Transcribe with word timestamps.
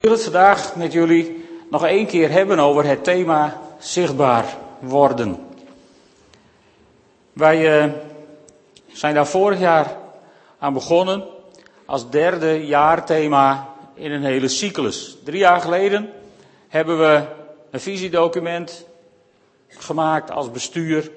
Ik 0.00 0.08
wil 0.08 0.14
het 0.14 0.24
vandaag 0.24 0.76
met 0.76 0.92
jullie 0.92 1.44
nog 1.70 1.84
één 1.84 2.06
keer 2.06 2.30
hebben 2.30 2.58
over 2.58 2.84
het 2.84 3.04
thema 3.04 3.60
zichtbaar 3.78 4.56
worden. 4.78 5.46
Wij 7.32 7.84
uh, 7.84 7.92
zijn 8.92 9.14
daar 9.14 9.26
vorig 9.26 9.58
jaar 9.58 9.96
aan 10.58 10.72
begonnen 10.72 11.24
als 11.84 12.10
derde 12.10 12.66
jaarthema 12.66 13.74
in 13.94 14.12
een 14.12 14.24
hele 14.24 14.48
cyclus. 14.48 15.16
Drie 15.24 15.38
jaar 15.38 15.60
geleden 15.60 16.12
hebben 16.68 16.98
we 16.98 17.24
een 17.70 17.80
visiedocument 17.80 18.86
gemaakt 19.68 20.30
als 20.30 20.50
bestuur. 20.50 21.10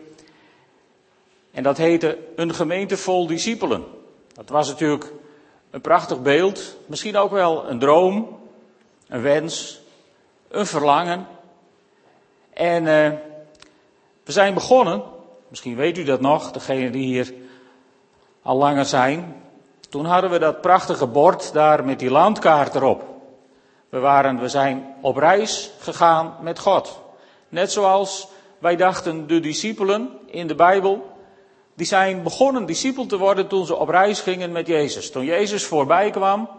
En 1.51 1.63
dat 1.63 1.77
heette 1.77 2.17
Een 2.35 2.53
gemeente 2.53 2.97
vol 2.97 3.27
discipelen. 3.27 3.83
Dat 4.33 4.49
was 4.49 4.67
natuurlijk 4.67 5.11
een 5.69 5.81
prachtig 5.81 6.21
beeld, 6.21 6.77
misschien 6.85 7.17
ook 7.17 7.31
wel 7.31 7.69
een 7.69 7.79
droom, 7.79 8.41
een 9.13 9.21
wens, 9.21 9.79
een 10.47 10.65
verlangen. 10.65 11.27
En 12.53 12.81
uh, 12.81 13.11
we 14.23 14.31
zijn 14.31 14.53
begonnen, 14.53 15.03
misschien 15.47 15.75
weet 15.75 15.97
u 15.97 16.03
dat 16.03 16.21
nog, 16.21 16.51
degene 16.51 16.89
die 16.89 17.05
hier 17.05 17.33
al 18.41 18.57
langer 18.57 18.85
zijn. 18.85 19.41
Toen 19.89 20.05
hadden 20.05 20.29
we 20.29 20.39
dat 20.39 20.61
prachtige 20.61 21.07
bord 21.07 21.53
daar 21.53 21.85
met 21.85 21.99
die 21.99 22.11
landkaart 22.11 22.75
erop. 22.75 23.03
We, 23.89 23.99
waren, 23.99 24.39
we 24.39 24.49
zijn 24.49 24.95
op 25.01 25.17
reis 25.17 25.71
gegaan 25.79 26.35
met 26.41 26.59
God. 26.59 26.99
Net 27.49 27.71
zoals 27.71 28.27
wij 28.57 28.75
dachten 28.75 29.27
de 29.27 29.39
discipelen 29.39 30.09
in 30.25 30.47
de 30.47 30.55
Bijbel, 30.55 31.17
die 31.73 31.87
zijn 31.87 32.23
begonnen 32.23 32.65
discipel 32.65 33.05
te 33.05 33.17
worden 33.17 33.47
toen 33.47 33.65
ze 33.65 33.75
op 33.75 33.89
reis 33.89 34.19
gingen 34.19 34.51
met 34.51 34.67
Jezus. 34.67 35.11
Toen 35.11 35.25
Jezus 35.25 35.65
voorbij 35.65 36.09
kwam, 36.09 36.49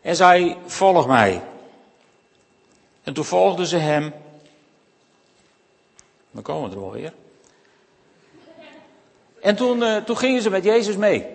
en 0.00 0.16
zei, 0.16 0.56
volg 0.66 1.06
mij. 1.06 1.42
En 3.02 3.14
toen 3.14 3.24
volgden 3.24 3.66
ze 3.66 3.76
hem. 3.76 4.12
Dan 6.30 6.42
komen 6.42 6.68
we 6.68 6.74
er 6.74 6.80
wel 6.80 6.92
weer. 6.92 7.12
En 9.40 9.56
toen, 9.56 9.78
uh, 9.78 9.96
toen 9.96 10.16
gingen 10.16 10.42
ze 10.42 10.50
met 10.50 10.64
Jezus 10.64 10.96
mee. 10.96 11.26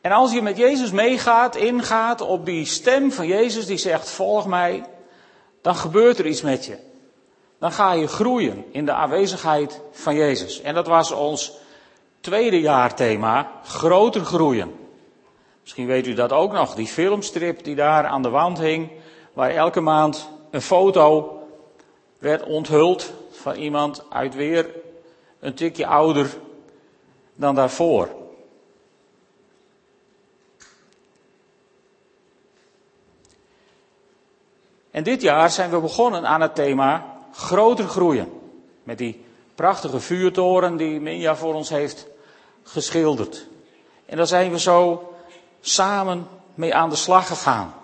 En 0.00 0.12
als 0.12 0.32
je 0.32 0.42
met 0.42 0.56
Jezus 0.56 0.90
meegaat, 0.90 1.56
ingaat 1.56 2.20
op 2.20 2.46
die 2.46 2.64
stem 2.64 3.12
van 3.12 3.26
Jezus 3.26 3.66
die 3.66 3.76
zegt, 3.76 4.10
volg 4.10 4.46
mij, 4.46 4.84
dan 5.62 5.76
gebeurt 5.76 6.18
er 6.18 6.26
iets 6.26 6.42
met 6.42 6.64
je. 6.64 6.76
Dan 7.58 7.72
ga 7.72 7.92
je 7.92 8.06
groeien 8.06 8.64
in 8.70 8.84
de 8.84 8.92
aanwezigheid 8.92 9.80
van 9.92 10.14
Jezus. 10.14 10.60
En 10.60 10.74
dat 10.74 10.86
was 10.86 11.10
ons 11.10 11.52
tweede 12.20 12.60
jaarthema, 12.60 13.50
groter 13.64 14.24
groeien. 14.24 14.83
Misschien 15.64 15.86
weet 15.86 16.06
u 16.06 16.14
dat 16.14 16.32
ook 16.32 16.52
nog, 16.52 16.74
die 16.74 16.86
filmstrip 16.86 17.64
die 17.64 17.74
daar 17.74 18.06
aan 18.06 18.22
de 18.22 18.28
wand 18.28 18.58
hing, 18.58 18.90
waar 19.32 19.50
elke 19.50 19.80
maand 19.80 20.28
een 20.50 20.62
foto 20.62 21.38
werd 22.18 22.42
onthuld 22.42 23.12
van 23.30 23.54
iemand 23.54 24.04
uit 24.10 24.34
weer 24.34 24.70
een 25.40 25.54
tikje 25.54 25.86
ouder 25.86 26.36
dan 27.34 27.54
daarvoor. 27.54 28.08
En 34.90 35.02
dit 35.02 35.22
jaar 35.22 35.50
zijn 35.50 35.70
we 35.70 35.80
begonnen 35.80 36.26
aan 36.26 36.40
het 36.40 36.54
thema 36.54 37.16
groter 37.32 37.88
groeien. 37.88 38.32
Met 38.82 38.98
die 38.98 39.24
prachtige 39.54 40.00
vuurtoren 40.00 40.76
die 40.76 41.00
Minja 41.00 41.36
voor 41.36 41.54
ons 41.54 41.68
heeft 41.68 42.06
geschilderd. 42.62 43.46
En 44.06 44.16
daar 44.16 44.26
zijn 44.26 44.50
we 44.50 44.58
zo 44.58 45.08
samen 45.66 46.28
mee 46.54 46.74
aan 46.74 46.90
de 46.90 46.96
slag 46.96 47.26
gegaan. 47.26 47.74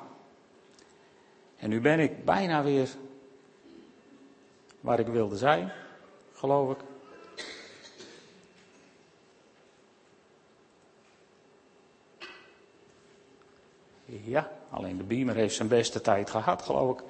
En 1.57 1.69
nu 1.69 1.81
ben 1.81 2.01
ik 2.01 2.25
bijna 2.25 2.63
weer 2.63 2.89
waar 4.81 4.99
ik 4.99 5.07
wilde 5.07 5.37
zijn, 5.37 5.73
geloof 6.35 6.71
ik. 6.71 6.79
Ja, 14.25 14.51
alleen 14.71 14.97
de 14.97 15.03
beamer 15.03 15.35
heeft 15.35 15.55
zijn 15.55 15.69
beste 15.69 16.01
tijd 16.01 16.31
gehad, 16.31 16.63
geloof 16.63 16.99
ik. 16.99 17.05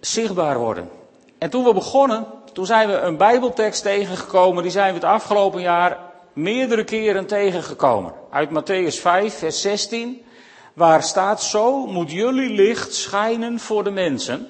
Zichtbaar 0.00 0.58
worden. 0.58 0.90
En 1.38 1.50
toen 1.50 1.64
we 1.64 1.72
begonnen, 1.72 2.26
toen 2.52 2.66
zijn 2.66 2.88
we 2.88 2.94
een 2.94 3.16
Bijbeltekst 3.16 3.82
tegengekomen, 3.82 4.62
die 4.62 4.72
zijn 4.72 4.88
we 4.88 4.94
het 4.94 5.08
afgelopen 5.08 5.60
jaar 5.60 6.11
meerdere 6.32 6.84
keren 6.84 7.26
tegengekomen. 7.26 8.12
Uit 8.30 8.50
Matthäus 8.50 9.00
5, 9.00 9.38
vers 9.38 9.60
16, 9.60 10.22
waar 10.72 11.02
staat 11.02 11.42
zo 11.42 11.86
moet 11.86 12.10
jullie 12.10 12.50
licht 12.50 12.94
schijnen 12.94 13.58
voor 13.58 13.84
de 13.84 13.90
mensen, 13.90 14.48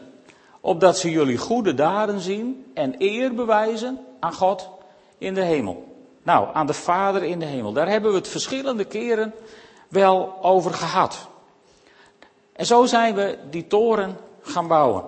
opdat 0.60 0.98
ze 0.98 1.10
jullie 1.10 1.38
goede 1.38 1.74
daden 1.74 2.20
zien 2.20 2.66
en 2.74 2.94
eer 2.98 3.34
bewijzen 3.34 4.00
aan 4.20 4.32
God 4.32 4.68
in 5.18 5.34
de 5.34 5.42
hemel. 5.42 5.90
Nou, 6.22 6.48
aan 6.52 6.66
de 6.66 6.74
Vader 6.74 7.22
in 7.22 7.38
de 7.38 7.44
hemel. 7.44 7.72
Daar 7.72 7.88
hebben 7.88 8.10
we 8.10 8.16
het 8.16 8.28
verschillende 8.28 8.84
keren 8.84 9.34
wel 9.88 10.38
over 10.42 10.74
gehad. 10.74 11.28
En 12.52 12.66
zo 12.66 12.86
zijn 12.86 13.14
we 13.14 13.38
die 13.50 13.66
toren 13.66 14.16
gaan 14.42 14.66
bouwen. 14.66 15.04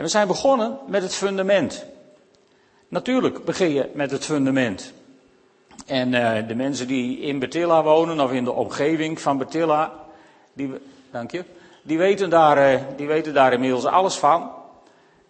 En 0.00 0.06
we 0.06 0.12
zijn 0.12 0.26
begonnen 0.26 0.78
met 0.86 1.02
het 1.02 1.14
fundament. 1.14 1.86
Natuurlijk 2.88 3.44
begin 3.44 3.72
je 3.72 3.90
met 3.94 4.10
het 4.10 4.24
fundament. 4.24 4.92
En 5.86 6.12
uh, 6.12 6.48
de 6.48 6.54
mensen 6.54 6.86
die 6.86 7.18
in 7.18 7.38
Bertilla 7.38 7.82
wonen 7.82 8.20
of 8.20 8.32
in 8.32 8.44
de 8.44 8.52
omgeving 8.52 9.20
van 9.20 9.38
Bertilla, 9.38 9.92
die, 10.52 10.72
dank 11.10 11.30
je, 11.30 11.44
die 11.82 11.98
weten, 11.98 12.30
daar, 12.30 12.72
uh, 12.72 12.80
die 12.96 13.06
weten 13.06 13.34
daar 13.34 13.52
inmiddels 13.52 13.84
alles 13.84 14.16
van. 14.16 14.50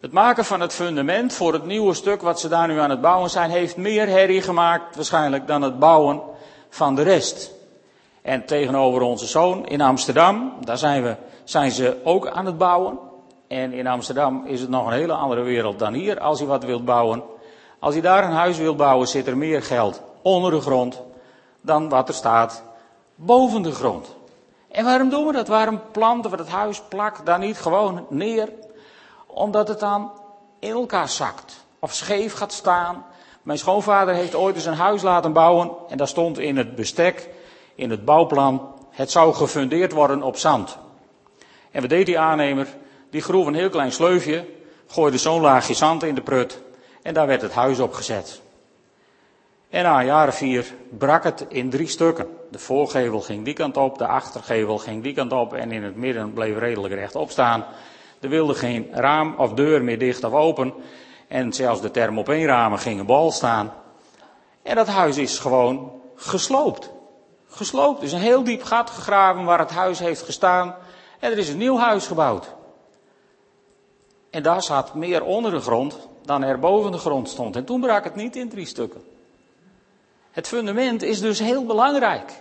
Het 0.00 0.12
maken 0.12 0.44
van 0.44 0.60
het 0.60 0.72
fundament 0.72 1.32
voor 1.32 1.52
het 1.52 1.64
nieuwe 1.64 1.94
stuk 1.94 2.22
wat 2.22 2.40
ze 2.40 2.48
daar 2.48 2.68
nu 2.68 2.78
aan 2.78 2.90
het 2.90 3.00
bouwen 3.00 3.30
zijn, 3.30 3.50
heeft 3.50 3.76
meer 3.76 4.08
herrie 4.08 4.42
gemaakt 4.42 4.96
waarschijnlijk 4.96 5.46
dan 5.46 5.62
het 5.62 5.78
bouwen 5.78 6.20
van 6.68 6.94
de 6.94 7.02
rest. 7.02 7.50
En 8.22 8.44
tegenover 8.44 9.02
onze 9.02 9.26
zoon 9.26 9.66
in 9.66 9.80
Amsterdam, 9.80 10.54
daar 10.64 10.78
zijn, 10.78 11.02
we, 11.02 11.16
zijn 11.44 11.70
ze 11.70 11.96
ook 12.04 12.28
aan 12.28 12.46
het 12.46 12.58
bouwen. 12.58 13.08
En 13.50 13.72
in 13.72 13.86
Amsterdam 13.86 14.46
is 14.46 14.60
het 14.60 14.70
nog 14.70 14.86
een 14.86 14.92
hele 14.92 15.12
andere 15.12 15.42
wereld 15.42 15.78
dan 15.78 15.92
hier 15.92 16.20
als 16.20 16.38
je 16.38 16.46
wat 16.46 16.64
wilt 16.64 16.84
bouwen. 16.84 17.22
Als 17.78 17.94
je 17.94 18.00
daar 18.00 18.24
een 18.24 18.30
huis 18.30 18.58
wilt 18.58 18.76
bouwen, 18.76 19.08
zit 19.08 19.26
er 19.26 19.36
meer 19.36 19.62
geld 19.62 20.02
onder 20.22 20.50
de 20.50 20.60
grond 20.60 21.02
dan 21.60 21.88
wat 21.88 22.08
er 22.08 22.14
staat 22.14 22.62
boven 23.14 23.62
de 23.62 23.72
grond. 23.72 24.16
En 24.68 24.84
waarom 24.84 25.08
doen 25.08 25.26
we 25.26 25.32
dat? 25.32 25.48
Waarom 25.48 25.80
planten 25.92 26.30
we 26.30 26.36
het 26.36 26.48
huis 26.48 26.82
plak 26.88 27.26
dan 27.26 27.40
niet 27.40 27.58
gewoon 27.58 28.06
neer? 28.08 28.52
Omdat 29.26 29.68
het 29.68 29.80
dan 29.80 30.10
in 30.58 30.72
elkaar 30.72 31.08
zakt 31.08 31.64
of 31.78 31.94
scheef 31.94 32.34
gaat 32.34 32.52
staan. 32.52 33.04
Mijn 33.42 33.58
schoonvader 33.58 34.14
heeft 34.14 34.34
ooit 34.34 34.54
eens 34.54 34.64
een 34.64 34.74
huis 34.74 35.02
laten 35.02 35.32
bouwen 35.32 35.70
en 35.88 35.96
daar 35.96 36.08
stond 36.08 36.38
in 36.38 36.56
het 36.56 36.74
bestek, 36.74 37.28
in 37.74 37.90
het 37.90 38.04
bouwplan, 38.04 38.74
het 38.90 39.10
zou 39.10 39.34
gefundeerd 39.34 39.92
worden 39.92 40.22
op 40.22 40.36
zand. 40.36 40.78
En 41.70 41.80
wat 41.80 41.90
deed 41.90 42.06
die 42.06 42.18
aannemer? 42.18 42.68
Die 43.10 43.22
groef 43.22 43.46
een 43.46 43.54
heel 43.54 43.70
klein 43.70 43.92
sleufje, 43.92 44.46
gooide 44.86 45.18
zo'n 45.18 45.40
laagje 45.40 45.74
zand 45.74 46.02
in 46.02 46.14
de 46.14 46.22
prut 46.22 46.62
en 47.02 47.14
daar 47.14 47.26
werd 47.26 47.42
het 47.42 47.52
huis 47.52 47.78
op 47.78 47.92
gezet. 47.92 48.40
En 49.70 49.82
na 49.82 49.98
een 49.98 50.06
jaar 50.06 50.28
of 50.28 50.36
vier 50.36 50.74
brak 50.98 51.24
het 51.24 51.46
in 51.48 51.70
drie 51.70 51.88
stukken. 51.88 52.26
De 52.50 52.58
voorgevel 52.58 53.20
ging 53.20 53.44
die 53.44 53.54
kant 53.54 53.76
op, 53.76 53.98
de 53.98 54.06
achtergevel 54.06 54.78
ging 54.78 55.02
die 55.02 55.14
kant 55.14 55.32
op 55.32 55.54
en 55.54 55.72
in 55.72 55.82
het 55.82 55.96
midden 55.96 56.32
bleef 56.32 56.58
redelijk 56.58 56.94
rechtop 56.94 57.30
staan. 57.30 57.64
Er 58.20 58.28
wilde 58.28 58.54
geen 58.54 58.88
raam 58.92 59.34
of 59.38 59.52
deur 59.52 59.82
meer 59.82 59.98
dicht 59.98 60.24
of 60.24 60.32
open. 60.32 60.74
En 61.28 61.52
zelfs 61.52 61.80
de 61.80 61.90
thermopeenramen 61.90 62.78
gingen 62.78 63.06
bal 63.06 63.30
staan. 63.30 63.72
En 64.62 64.74
dat 64.74 64.86
huis 64.86 65.16
is 65.16 65.38
gewoon 65.38 65.92
gesloopt. 66.16 66.90
Gesloopt. 67.48 67.98
Er 67.98 68.04
is 68.04 68.12
een 68.12 68.20
heel 68.20 68.44
diep 68.44 68.62
gat 68.62 68.90
gegraven 68.90 69.44
waar 69.44 69.58
het 69.58 69.70
huis 69.70 69.98
heeft 69.98 70.22
gestaan. 70.22 70.74
En 71.18 71.30
er 71.30 71.38
is 71.38 71.48
een 71.48 71.56
nieuw 71.56 71.78
huis 71.78 72.06
gebouwd. 72.06 72.54
En 74.30 74.42
daar 74.42 74.62
zat 74.62 74.94
meer 74.94 75.24
onder 75.24 75.50
de 75.50 75.60
grond 75.60 75.98
dan 76.24 76.42
er 76.42 76.58
boven 76.58 76.92
de 76.92 76.98
grond 76.98 77.28
stond. 77.28 77.56
En 77.56 77.64
toen 77.64 77.80
brak 77.80 78.04
het 78.04 78.14
niet 78.14 78.36
in 78.36 78.48
drie 78.48 78.66
stukken. 78.66 79.02
Het 80.30 80.48
fundament 80.48 81.02
is 81.02 81.20
dus 81.20 81.38
heel 81.38 81.64
belangrijk. 81.64 82.32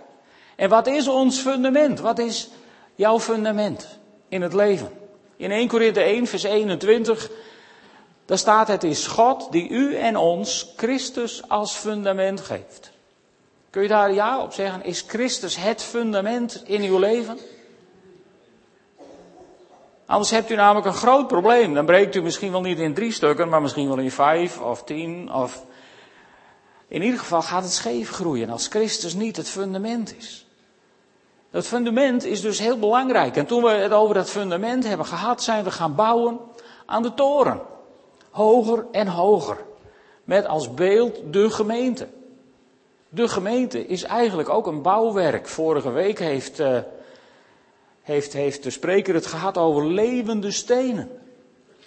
En 0.56 0.68
wat 0.68 0.86
is 0.86 1.08
ons 1.08 1.38
fundament? 1.38 2.00
Wat 2.00 2.18
is 2.18 2.48
jouw 2.94 3.20
fundament 3.20 3.98
in 4.28 4.42
het 4.42 4.52
leven? 4.52 4.92
In 5.36 5.50
1 5.50 5.68
Korinthe 5.68 6.00
1, 6.00 6.26
vers 6.26 6.42
21, 6.42 7.30
daar 8.24 8.38
staat: 8.38 8.68
Het 8.68 8.84
is 8.84 9.06
God 9.06 9.52
die 9.52 9.68
u 9.68 9.96
en 9.96 10.16
ons 10.16 10.72
Christus 10.76 11.48
als 11.48 11.72
fundament 11.72 12.40
geeft. 12.40 12.90
Kun 13.70 13.82
je 13.82 13.88
daar 13.88 14.12
ja 14.12 14.42
op 14.42 14.52
zeggen? 14.52 14.84
Is 14.84 15.04
Christus 15.06 15.56
het 15.56 15.82
fundament 15.82 16.62
in 16.64 16.82
uw 16.82 16.98
leven? 16.98 17.38
Anders 20.10 20.30
hebt 20.30 20.50
u 20.50 20.54
namelijk 20.54 20.86
een 20.86 20.92
groot 20.92 21.26
probleem. 21.26 21.74
Dan 21.74 21.86
breekt 21.86 22.14
u 22.14 22.22
misschien 22.22 22.50
wel 22.50 22.60
niet 22.60 22.78
in 22.78 22.94
drie 22.94 23.12
stukken, 23.12 23.48
maar 23.48 23.62
misschien 23.62 23.88
wel 23.88 23.98
in 23.98 24.10
vijf 24.10 24.60
of 24.60 24.84
tien 24.84 25.32
of. 25.32 25.64
In 26.88 27.02
ieder 27.02 27.18
geval 27.18 27.42
gaat 27.42 27.62
het 27.62 27.72
scheef 27.72 28.10
groeien 28.10 28.50
als 28.50 28.66
Christus 28.66 29.14
niet 29.14 29.36
het 29.36 29.48
fundament 29.48 30.16
is. 30.16 30.46
Dat 31.50 31.66
fundament 31.66 32.24
is 32.24 32.40
dus 32.40 32.58
heel 32.58 32.78
belangrijk. 32.78 33.36
En 33.36 33.46
toen 33.46 33.62
we 33.62 33.70
het 33.70 33.92
over 33.92 34.14
dat 34.14 34.30
fundament 34.30 34.86
hebben 34.86 35.06
gehad, 35.06 35.42
zijn 35.42 35.64
we 35.64 35.70
gaan 35.70 35.94
bouwen 35.94 36.38
aan 36.86 37.02
de 37.02 37.14
toren. 37.14 37.60
Hoger 38.30 38.86
en 38.92 39.06
hoger. 39.06 39.56
Met 40.24 40.46
als 40.46 40.74
beeld 40.74 41.18
de 41.32 41.50
gemeente. 41.50 42.08
De 43.08 43.28
gemeente 43.28 43.86
is 43.86 44.02
eigenlijk 44.02 44.48
ook 44.48 44.66
een 44.66 44.82
bouwwerk. 44.82 45.48
Vorige 45.48 45.90
week 45.90 46.18
heeft, 46.18 46.60
uh, 46.60 46.78
heeft, 48.10 48.32
heeft 48.32 48.62
de 48.62 48.70
spreker 48.70 49.14
het 49.14 49.26
gehad 49.26 49.58
over 49.58 49.86
levende 49.86 50.50
stenen. 50.50 51.08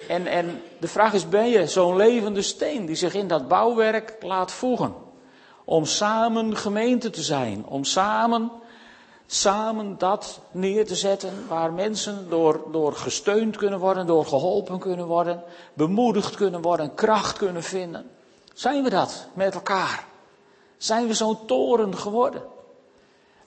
En, 0.07 0.27
en 0.27 0.61
de 0.79 0.87
vraag 0.87 1.13
is, 1.13 1.29
ben 1.29 1.49
je 1.49 1.67
zo'n 1.67 1.95
levende 1.95 2.41
steen 2.41 2.85
die 2.85 2.95
zich 2.95 3.13
in 3.13 3.27
dat 3.27 3.47
bouwwerk 3.47 4.15
laat 4.21 4.51
voegen? 4.51 4.93
Om 5.65 5.85
samen 5.85 6.57
gemeente 6.57 7.09
te 7.09 7.21
zijn, 7.21 7.65
om 7.65 7.83
samen, 7.83 8.51
samen 9.25 9.97
dat 9.97 10.41
neer 10.51 10.85
te 10.85 10.95
zetten 10.95 11.47
waar 11.47 11.73
mensen 11.73 12.29
door, 12.29 12.61
door 12.71 12.93
gesteund 12.93 13.57
kunnen 13.57 13.79
worden, 13.79 14.07
door 14.07 14.25
geholpen 14.25 14.79
kunnen 14.79 15.07
worden, 15.07 15.43
bemoedigd 15.73 16.35
kunnen 16.35 16.61
worden, 16.61 16.93
kracht 16.93 17.37
kunnen 17.37 17.63
vinden. 17.63 18.09
Zijn 18.53 18.83
we 18.83 18.89
dat 18.89 19.27
met 19.33 19.53
elkaar? 19.53 20.05
Zijn 20.77 21.07
we 21.07 21.13
zo'n 21.13 21.45
toren 21.45 21.97
geworden? 21.97 22.41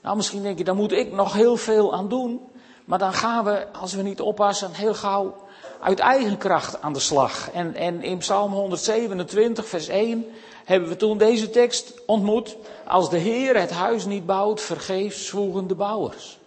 Nou, 0.03 0.17
misschien 0.17 0.43
denk 0.43 0.59
je, 0.59 0.65
daar 0.65 0.75
moet 0.75 0.93
ik 0.93 1.13
nog 1.13 1.33
heel 1.33 1.57
veel 1.57 1.95
aan 1.95 2.09
doen. 2.09 2.41
Maar 2.87 2.99
dan 2.99 3.13
gaan 3.13 3.45
we, 3.45 3.67
als 3.73 3.95
we 3.95 4.03
niet 4.03 4.21
oppassen, 4.21 4.73
heel 4.73 4.95
gauw 4.95 5.35
uit 5.81 5.99
eigen 5.99 6.39
kracht 6.39 6.83
aan 6.83 6.93
de 6.93 6.99
slag. 6.99 7.51
En, 7.51 7.75
en 7.75 8.03
in 8.03 8.19
Psalm 8.19 8.53
127, 8.53 9.67
vers 9.67 9.89
1, 9.89 10.27
hebben 10.65 10.89
we 10.89 10.97
toen 10.97 11.19
deze 11.19 11.51
tekst 11.51 11.93
ontmoet. 12.07 12.57
Als 12.87 13.11
de 13.11 13.19
Heer 13.19 13.61
het 13.61 13.71
huis 13.71 14.05
niet 14.05 14.27
bouwt, 14.27 14.61
vergeefs 14.61 15.27
zwoegen 15.27 15.67
de 15.67 15.75
bouwers. 15.75 16.39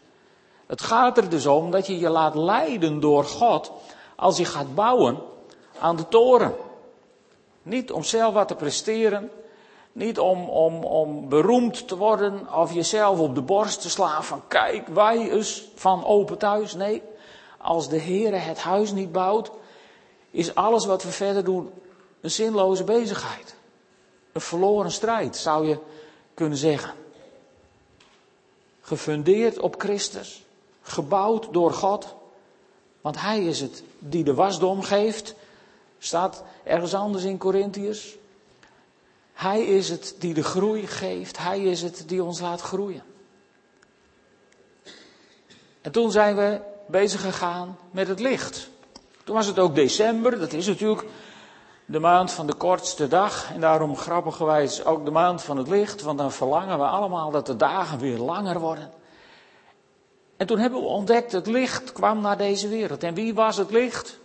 Het 0.67 0.81
gaat 0.81 1.17
er 1.17 1.29
dus 1.29 1.45
om 1.45 1.71
dat 1.71 1.87
je 1.87 1.99
je 1.99 2.09
laat 2.09 2.35
leiden 2.35 2.99
door 2.99 3.23
God 3.23 3.71
als 4.15 4.37
je 4.37 4.45
gaat 4.45 4.75
bouwen 4.75 5.17
aan 5.79 5.95
de 5.95 6.07
toren. 6.07 6.55
Niet 7.63 7.91
om 7.91 8.03
zelf 8.03 8.33
wat 8.33 8.47
te 8.47 8.55
presteren, 8.55 9.31
niet 9.99 10.19
om, 10.19 10.49
om, 10.49 10.83
om 10.83 11.29
beroemd 11.29 11.87
te 11.87 11.97
worden 11.97 12.53
of 12.53 12.73
jezelf 12.73 13.19
op 13.19 13.35
de 13.35 13.41
borst 13.41 13.81
te 13.81 13.89
slaan 13.89 14.23
van 14.23 14.41
kijk, 14.47 14.87
wij 14.87 15.31
eens 15.31 15.63
van 15.75 16.05
open 16.05 16.37
thuis. 16.37 16.73
Nee, 16.73 17.01
als 17.57 17.89
de 17.89 17.97
Heer 17.97 18.45
het 18.45 18.59
huis 18.59 18.91
niet 18.91 19.11
bouwt, 19.11 19.51
is 20.31 20.55
alles 20.55 20.85
wat 20.85 21.03
we 21.03 21.09
verder 21.09 21.43
doen 21.43 21.71
een 22.21 22.31
zinloze 22.31 22.83
bezigheid. 22.83 23.55
Een 24.31 24.41
verloren 24.41 24.91
strijd, 24.91 25.37
zou 25.37 25.67
je 25.67 25.77
kunnen 26.33 26.57
zeggen. 26.57 26.93
Gefundeerd 28.81 29.59
op 29.59 29.75
Christus, 29.77 30.43
gebouwd 30.81 31.47
door 31.51 31.73
God, 31.73 32.15
want 33.01 33.21
Hij 33.21 33.45
is 33.45 33.61
het 33.61 33.83
die 33.99 34.23
de 34.23 34.33
wasdom 34.33 34.81
geeft, 34.81 35.35
staat 35.97 36.43
ergens 36.63 36.93
anders 36.93 37.23
in 37.23 37.37
Corinthiërs. 37.37 38.18
Hij 39.39 39.63
is 39.63 39.89
het 39.89 40.15
die 40.17 40.33
de 40.33 40.43
groei 40.43 40.87
geeft, 40.87 41.37
Hij 41.37 41.63
is 41.63 41.81
het 41.81 42.03
die 42.07 42.23
ons 42.23 42.39
laat 42.39 42.61
groeien. 42.61 43.03
En 45.81 45.91
toen 45.91 46.11
zijn 46.11 46.35
we 46.35 46.61
bezig 46.87 47.21
gegaan 47.21 47.77
met 47.91 48.07
het 48.07 48.19
licht. 48.19 48.69
Toen 49.23 49.35
was 49.35 49.45
het 49.45 49.59
ook 49.59 49.75
december, 49.75 50.39
dat 50.39 50.53
is 50.53 50.67
natuurlijk 50.67 51.07
de 51.85 51.99
maand 51.99 52.31
van 52.31 52.47
de 52.47 52.53
kortste 52.53 53.07
dag. 53.07 53.53
En 53.53 53.59
daarom 53.59 53.97
grappigerwijs 53.97 54.85
ook 54.85 55.05
de 55.05 55.11
maand 55.11 55.43
van 55.43 55.57
het 55.57 55.67
licht, 55.67 56.01
want 56.01 56.17
dan 56.17 56.31
verlangen 56.31 56.77
we 56.77 56.85
allemaal 56.85 57.31
dat 57.31 57.45
de 57.45 57.55
dagen 57.55 57.99
weer 57.99 58.17
langer 58.17 58.59
worden. 58.59 58.91
En 60.37 60.47
toen 60.47 60.59
hebben 60.59 60.79
we 60.79 60.85
ontdekt, 60.85 61.31
het 61.31 61.47
licht 61.47 61.91
kwam 61.91 62.21
naar 62.21 62.37
deze 62.37 62.67
wereld. 62.67 63.03
En 63.03 63.13
wie 63.13 63.33
was 63.33 63.57
het 63.57 63.71
licht? 63.71 64.19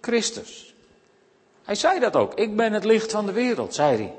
Christus. 0.00 0.73
Hij 1.64 1.74
zei 1.74 2.00
dat 2.00 2.16
ook. 2.16 2.34
Ik 2.34 2.56
ben 2.56 2.72
het 2.72 2.84
licht 2.84 3.12
van 3.12 3.26
de 3.26 3.32
wereld, 3.32 3.74
zei 3.74 3.96
hij. 3.96 4.14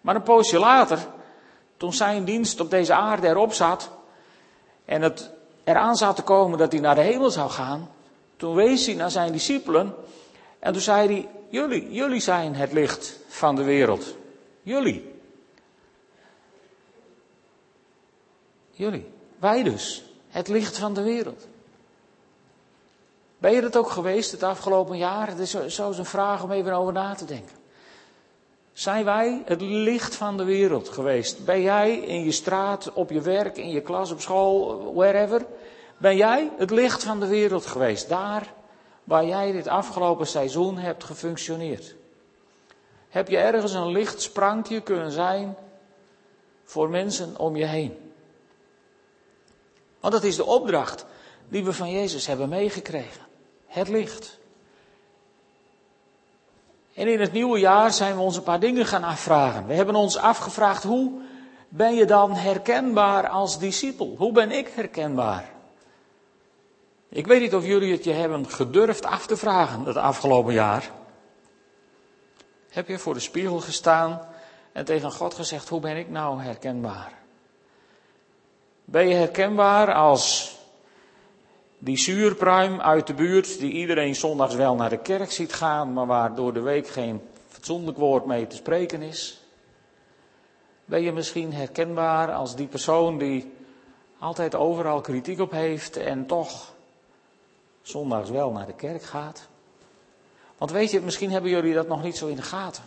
Maar 0.00 0.14
een 0.14 0.22
poosje 0.22 0.58
later, 0.58 0.98
toen 1.76 1.92
zijn 1.92 2.24
dienst 2.24 2.60
op 2.60 2.70
deze 2.70 2.94
aarde 2.94 3.28
erop 3.28 3.52
zat 3.52 3.90
en 4.84 5.02
het 5.02 5.30
eraan 5.64 5.96
zat 5.96 6.16
te 6.16 6.22
komen 6.22 6.58
dat 6.58 6.72
hij 6.72 6.80
naar 6.80 6.94
de 6.94 7.00
hemel 7.00 7.30
zou 7.30 7.50
gaan, 7.50 7.90
toen 8.36 8.54
wees 8.54 8.86
hij 8.86 8.94
naar 8.94 9.10
zijn 9.10 9.32
discipelen 9.32 9.94
en 10.58 10.72
toen 10.72 10.82
zei 10.82 11.06
hij, 11.06 11.28
jullie, 11.48 11.92
jullie 11.92 12.20
zijn 12.20 12.54
het 12.54 12.72
licht 12.72 13.18
van 13.28 13.54
de 13.54 13.62
wereld. 13.62 14.16
Jullie. 14.62 15.14
Jullie. 18.70 19.06
Wij 19.38 19.62
dus. 19.62 20.04
Het 20.28 20.48
licht 20.48 20.78
van 20.78 20.94
de 20.94 21.02
wereld. 21.02 21.46
Ben 23.42 23.52
je 23.52 23.60
dat 23.60 23.76
ook 23.76 23.90
geweest 23.90 24.30
het 24.30 24.42
afgelopen 24.42 24.96
jaar? 24.96 25.28
Het 25.28 25.38
is 25.38 25.66
zo 25.66 25.88
een 25.88 26.04
vraag 26.04 26.42
om 26.42 26.50
even 26.50 26.72
over 26.72 26.92
na 26.92 27.14
te 27.14 27.24
denken. 27.24 27.56
Zijn 28.72 29.04
wij 29.04 29.42
het 29.44 29.60
licht 29.60 30.14
van 30.14 30.36
de 30.36 30.44
wereld 30.44 30.88
geweest? 30.88 31.44
Ben 31.44 31.62
jij 31.62 31.96
in 31.98 32.24
je 32.24 32.32
straat, 32.32 32.92
op 32.92 33.10
je 33.10 33.20
werk, 33.20 33.56
in 33.56 33.70
je 33.70 33.80
klas, 33.80 34.10
op 34.10 34.20
school, 34.20 34.94
wherever? 34.94 35.46
Ben 35.96 36.16
jij 36.16 36.50
het 36.56 36.70
licht 36.70 37.04
van 37.04 37.20
de 37.20 37.26
wereld 37.26 37.66
geweest? 37.66 38.08
Daar 38.08 38.52
waar 39.04 39.24
jij 39.24 39.52
dit 39.52 39.66
afgelopen 39.66 40.26
seizoen 40.26 40.78
hebt 40.78 41.04
gefunctioneerd? 41.04 41.94
Heb 43.08 43.28
je 43.28 43.38
ergens 43.38 43.72
een 43.72 43.92
lichtsprankje 43.92 44.80
kunnen 44.80 45.10
zijn 45.10 45.56
voor 46.64 46.90
mensen 46.90 47.38
om 47.38 47.56
je 47.56 47.66
heen? 47.66 48.12
Want 50.00 50.12
dat 50.12 50.24
is 50.24 50.36
de 50.36 50.44
opdracht 50.44 51.06
die 51.48 51.64
we 51.64 51.72
van 51.72 51.90
Jezus 51.90 52.26
hebben 52.26 52.48
meegekregen. 52.48 53.30
Het 53.72 53.88
licht. 53.88 54.38
En 56.94 57.08
in 57.08 57.20
het 57.20 57.32
nieuwe 57.32 57.58
jaar 57.58 57.92
zijn 57.92 58.14
we 58.14 58.20
ons 58.22 58.36
een 58.36 58.42
paar 58.42 58.60
dingen 58.60 58.86
gaan 58.86 59.04
afvragen. 59.04 59.66
We 59.66 59.74
hebben 59.74 59.94
ons 59.94 60.16
afgevraagd, 60.16 60.82
hoe 60.82 61.12
ben 61.68 61.94
je 61.94 62.04
dan 62.04 62.34
herkenbaar 62.34 63.28
als 63.28 63.58
discipel? 63.58 64.14
Hoe 64.18 64.32
ben 64.32 64.50
ik 64.50 64.68
herkenbaar? 64.68 65.50
Ik 67.08 67.26
weet 67.26 67.40
niet 67.40 67.54
of 67.54 67.66
jullie 67.66 67.92
het 67.92 68.04
je 68.04 68.12
hebben 68.12 68.50
gedurfd 68.50 69.04
af 69.04 69.26
te 69.26 69.36
vragen 69.36 69.84
het 69.84 69.96
afgelopen 69.96 70.52
jaar. 70.52 70.90
Heb 72.70 72.88
je 72.88 72.98
voor 72.98 73.14
de 73.14 73.20
spiegel 73.20 73.60
gestaan 73.60 74.28
en 74.72 74.84
tegen 74.84 75.12
God 75.12 75.34
gezegd, 75.34 75.68
hoe 75.68 75.80
ben 75.80 75.96
ik 75.96 76.08
nou 76.08 76.42
herkenbaar? 76.42 77.12
Ben 78.84 79.08
je 79.08 79.14
herkenbaar 79.14 79.94
als 79.94 80.56
die 81.84 81.98
zuurpruim 81.98 82.80
uit 82.80 83.06
de 83.06 83.14
buurt, 83.14 83.58
die 83.58 83.72
iedereen 83.72 84.14
zondags 84.14 84.54
wel 84.54 84.74
naar 84.74 84.90
de 84.90 84.98
kerk 84.98 85.30
ziet 85.30 85.52
gaan, 85.52 85.92
maar 85.92 86.06
waar 86.06 86.34
door 86.34 86.52
de 86.52 86.60
week 86.60 86.88
geen 86.88 87.20
fatsoenlijk 87.48 87.98
woord 87.98 88.26
mee 88.26 88.46
te 88.46 88.56
spreken 88.56 89.02
is? 89.02 89.40
Ben 90.84 91.02
je 91.02 91.12
misschien 91.12 91.52
herkenbaar 91.52 92.32
als 92.32 92.56
die 92.56 92.66
persoon 92.66 93.18
die 93.18 93.52
altijd 94.18 94.54
overal 94.54 95.00
kritiek 95.00 95.40
op 95.40 95.50
heeft 95.50 95.96
en 95.96 96.26
toch 96.26 96.72
zondags 97.82 98.30
wel 98.30 98.50
naar 98.50 98.66
de 98.66 98.74
kerk 98.74 99.02
gaat? 99.02 99.48
Want 100.58 100.70
weet 100.70 100.90
je, 100.90 101.00
misschien 101.00 101.30
hebben 101.30 101.50
jullie 101.50 101.74
dat 101.74 101.88
nog 101.88 102.02
niet 102.02 102.16
zo 102.16 102.26
in 102.26 102.36
de 102.36 102.42
gaten. 102.42 102.84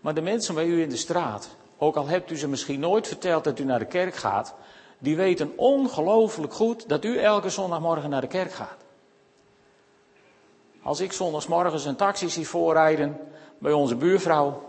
Maar 0.00 0.14
de 0.14 0.20
mensen 0.20 0.54
bij 0.54 0.66
u 0.66 0.82
in 0.82 0.88
de 0.88 0.96
straat, 0.96 1.48
ook 1.78 1.96
al 1.96 2.06
hebt 2.06 2.30
u 2.30 2.36
ze 2.36 2.48
misschien 2.48 2.80
nooit 2.80 3.06
verteld 3.06 3.44
dat 3.44 3.58
u 3.58 3.64
naar 3.64 3.78
de 3.78 3.86
kerk 3.86 4.14
gaat, 4.14 4.54
die 5.00 5.16
weten 5.16 5.52
ongelooflijk 5.56 6.52
goed 6.52 6.88
dat 6.88 7.04
u 7.04 7.18
elke 7.18 7.50
zondagmorgen 7.50 8.10
naar 8.10 8.20
de 8.20 8.26
kerk 8.26 8.52
gaat. 8.52 8.76
Als 10.82 11.00
ik 11.00 11.12
zondagsmorgens 11.12 11.84
een 11.84 11.96
taxi 11.96 12.28
zie 12.28 12.48
voorrijden 12.48 13.18
bij 13.58 13.72
onze 13.72 13.96
buurvrouw, 13.96 14.68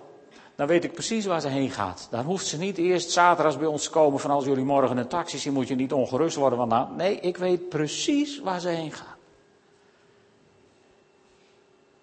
dan 0.56 0.68
weet 0.68 0.84
ik 0.84 0.94
precies 0.94 1.26
waar 1.26 1.42
ze 1.42 1.48
heen 1.48 1.70
gaat. 1.70 2.08
Dan 2.12 2.26
hoeft 2.26 2.46
ze 2.46 2.58
niet 2.58 2.78
eerst 2.78 3.12
zaterdags 3.12 3.58
bij 3.58 3.68
ons 3.68 3.84
te 3.84 3.90
komen 3.90 4.20
van 4.20 4.32
als 4.32 4.46
jullie 4.46 4.64
morgen 4.64 4.98
een 4.98 5.08
taxi 5.08 5.38
zien, 5.38 5.54
moet 5.54 5.68
je 5.68 5.76
niet 5.76 5.94
ongerust 5.94 6.36
worden. 6.36 6.68
Want 6.68 6.96
nee, 6.98 7.20
ik 7.20 7.38
weet 7.38 7.70
precies 7.70 8.40
waar 8.40 8.60
ze 8.60 8.68
heen 8.68 8.92
gaat. 8.92 9.10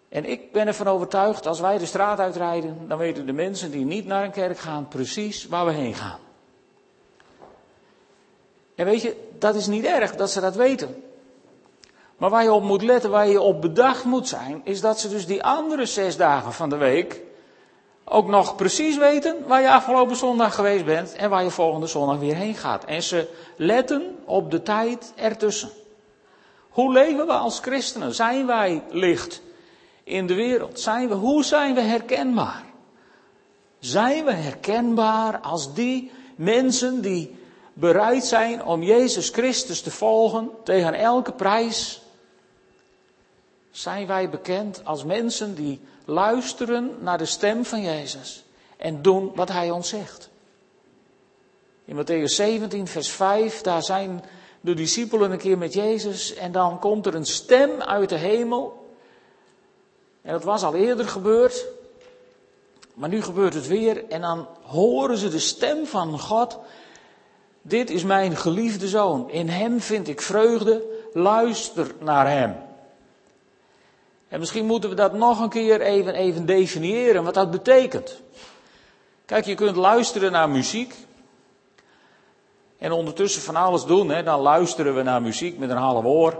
En 0.09 0.25
ik 0.25 0.53
ben 0.53 0.67
ervan 0.67 0.87
overtuigd, 0.87 1.47
als 1.47 1.61
wij 1.61 1.79
de 1.79 1.87
straat 1.87 2.19
uitrijden, 2.19 2.89
dan 2.89 2.99
weten 2.99 3.27
de 3.27 3.33
mensen 3.33 3.71
die 3.71 3.85
niet 3.85 4.07
naar 4.07 4.25
een 4.25 4.31
kerk 4.31 4.59
gaan 4.59 4.89
precies 4.89 5.47
waar 5.47 5.67
we 5.67 5.73
heen 5.73 5.95
gaan. 5.95 6.19
En 8.79 8.85
weet 8.85 9.03
je, 9.03 9.17
dat 9.39 9.55
is 9.55 9.67
niet 9.67 9.85
erg 9.85 10.17
dat 10.17 10.31
ze 10.31 10.41
dat 10.41 10.55
weten. 10.55 11.03
Maar 12.17 12.31
waar 12.31 12.43
je 12.43 12.53
op 12.53 12.63
moet 12.63 12.83
letten, 12.83 13.11
waar 13.11 13.29
je 13.29 13.41
op 13.41 13.61
bedacht 13.61 14.05
moet 14.05 14.29
zijn, 14.29 14.61
is 14.65 14.81
dat 14.81 15.01
ze 15.01 15.09
dus 15.09 15.27
die 15.27 15.43
andere 15.43 15.87
zes 15.87 16.17
dagen 16.17 16.53
van 16.53 16.69
de 16.69 16.77
week 16.77 17.21
ook 18.05 18.29
nog 18.29 18.57
precies 18.57 18.97
weten 18.97 19.37
waar 19.47 19.61
je 19.61 19.71
afgelopen 19.71 20.17
zondag 20.17 20.55
geweest 20.55 20.85
bent 20.85 21.15
en 21.15 21.31
waar 21.31 21.43
je 21.43 21.51
volgende 21.51 21.87
zondag 21.87 22.19
weer 22.19 22.35
heen 22.35 22.55
gaat. 22.55 22.85
En 22.85 23.03
ze 23.03 23.29
letten 23.57 24.17
op 24.25 24.51
de 24.51 24.63
tijd 24.63 25.13
ertussen. 25.17 25.71
Hoe 26.69 26.93
leven 26.93 27.27
we 27.27 27.33
als 27.33 27.61
christenen? 27.61 28.15
Zijn 28.15 28.47
wij 28.47 28.83
licht 28.91 29.43
in 30.05 30.27
de 30.27 30.35
wereld? 30.35 30.81
Zijn 30.81 31.09
we, 31.09 31.15
hoe 31.15 31.45
zijn 31.45 31.75
we 31.75 31.81
herkenbaar? 31.81 32.65
Zijn 33.79 34.25
we 34.25 34.33
herkenbaar 34.33 35.39
als 35.39 35.75
die 35.75 36.11
mensen 36.37 37.01
die 37.01 37.38
bereid 37.79 38.25
zijn 38.25 38.65
om 38.65 38.83
Jezus 38.83 39.29
Christus 39.29 39.81
te 39.81 39.91
volgen 39.91 40.51
tegen 40.65 40.95
elke 40.95 41.33
prijs? 41.33 42.01
Zijn 43.71 44.07
wij 44.07 44.31
bekend 44.31 44.81
als 44.85 45.05
mensen 45.05 45.55
die 45.55 45.81
luisteren 46.05 46.97
naar 47.01 47.19
de 47.19 47.27
stem 47.27 47.65
van 47.65 47.83
Jezus 47.83 48.45
en 48.77 49.03
doen 49.03 49.33
wat 49.35 49.49
Hij 49.49 49.71
ons 49.71 49.89
zegt? 49.89 50.31
In 51.85 51.97
Matthäus 51.97 52.35
17, 52.35 52.87
vers 52.87 53.11
5, 53.11 53.61
daar 53.61 53.83
zijn 53.83 54.25
de 54.61 54.75
discipelen 54.75 55.31
een 55.31 55.39
keer 55.39 55.59
met 55.59 55.73
Jezus 55.73 56.35
en 56.35 56.53
dan 56.53 56.79
komt 56.79 57.07
er 57.07 57.15
een 57.15 57.27
stem 57.27 57.83
uit 57.83 58.09
de 58.09 58.17
hemel. 58.17 58.87
En 60.23 60.33
dat 60.33 60.45
was 60.45 60.63
al 60.63 60.75
eerder 60.75 61.09
gebeurd, 61.09 61.65
maar 62.95 63.09
nu 63.09 63.23
gebeurt 63.23 63.55
het 63.55 63.67
weer 63.67 64.09
en 64.09 64.21
dan 64.21 64.47
horen 64.63 65.17
ze 65.17 65.29
de 65.29 65.39
stem 65.39 65.87
van 65.87 66.19
God. 66.19 66.59
Dit 67.69 67.91
is 67.91 68.05
mijn 68.05 68.37
geliefde 68.37 68.89
zoon, 68.89 69.31
in 69.31 69.49
hem 69.49 69.81
vind 69.81 70.09
ik 70.09 70.21
vreugde, 70.21 70.83
luister 71.13 71.95
naar 72.01 72.29
hem. 72.31 72.57
En 74.29 74.39
misschien 74.39 74.67
moeten 74.67 74.91
we 74.91 74.97
dat 74.97 75.13
nog 75.13 75.41
een 75.41 75.49
keer 75.49 75.81
even, 75.81 76.15
even 76.15 76.47
definiëren, 76.47 77.25
wat 77.25 77.35
dat 77.35 77.51
betekent. 77.51 78.21
Kijk, 79.25 79.45
je 79.45 79.55
kunt 79.55 79.77
luisteren 79.77 80.33
naar 80.33 80.51
muziek. 80.51 80.95
En 82.79 82.93
ondertussen 82.93 83.43
van 83.43 83.57
alles 83.57 83.85
doen, 83.85 84.09
hè. 84.09 84.23
dan 84.23 84.41
luisteren 84.41 84.95
we 84.95 85.03
naar 85.03 85.23
muziek 85.23 85.59
met 85.59 85.71
een 85.71 85.77
half 85.77 86.05
oor. 86.05 86.39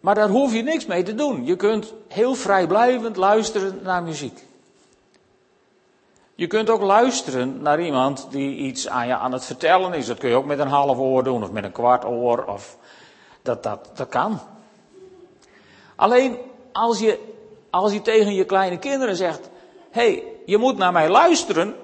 Maar 0.00 0.14
daar 0.14 0.28
hoef 0.28 0.54
je 0.54 0.62
niks 0.62 0.86
mee 0.86 1.02
te 1.02 1.14
doen. 1.14 1.44
Je 1.44 1.56
kunt 1.56 1.92
heel 2.08 2.34
vrijblijvend 2.34 3.16
luisteren 3.16 3.78
naar 3.82 4.02
muziek. 4.02 4.42
Je 6.36 6.46
kunt 6.46 6.70
ook 6.70 6.82
luisteren 6.82 7.62
naar 7.62 7.80
iemand 7.80 8.26
die 8.30 8.56
iets 8.56 8.88
aan 8.88 9.06
je 9.06 9.16
aan 9.16 9.32
het 9.32 9.44
vertellen 9.44 9.92
is. 9.92 10.06
Dat 10.06 10.18
kun 10.18 10.28
je 10.28 10.36
ook 10.36 10.44
met 10.44 10.58
een 10.58 10.68
half 10.68 10.98
oor 10.98 11.24
doen 11.24 11.42
of 11.42 11.50
met 11.50 11.64
een 11.64 11.72
kwart 11.72 12.04
oor. 12.04 12.44
Of 12.44 12.76
dat, 13.42 13.62
dat, 13.62 13.90
dat 13.94 14.08
kan. 14.08 14.40
Alleen 15.96 16.38
als 16.72 16.98
je, 16.98 17.18
als 17.70 17.92
je 17.92 18.02
tegen 18.02 18.34
je 18.34 18.44
kleine 18.44 18.78
kinderen 18.78 19.16
zegt: 19.16 19.50
hé, 19.90 20.02
hey, 20.02 20.22
je 20.46 20.58
moet 20.58 20.76
naar 20.76 20.92
mij 20.92 21.08
luisteren, 21.08 21.74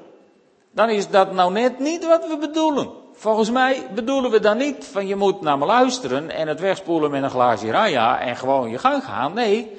dan 0.71 0.88
is 0.88 1.09
dat 1.09 1.33
nou 1.33 1.52
net 1.52 1.78
niet 1.78 2.07
wat 2.07 2.26
we 2.26 2.38
bedoelen. 2.38 2.90
Volgens 3.12 3.50
mij 3.50 3.87
bedoelen 3.95 4.30
we 4.30 4.40
dan 4.40 4.57
niet 4.57 4.85
van 4.92 5.07
je 5.07 5.16
moet 5.16 5.40
naar 5.40 5.59
me 5.59 5.66
luisteren 5.66 6.30
en 6.30 6.49
het 6.49 6.61
wegspoelen 6.61 7.11
met 7.11 7.23
een 7.23 7.30
glaasje 7.30 7.71
raya 7.71 8.21
en 8.21 8.37
gewoon 8.37 8.71
je 8.71 8.78
gang 8.78 9.04
gaan. 9.04 9.33
Nee, 9.33 9.78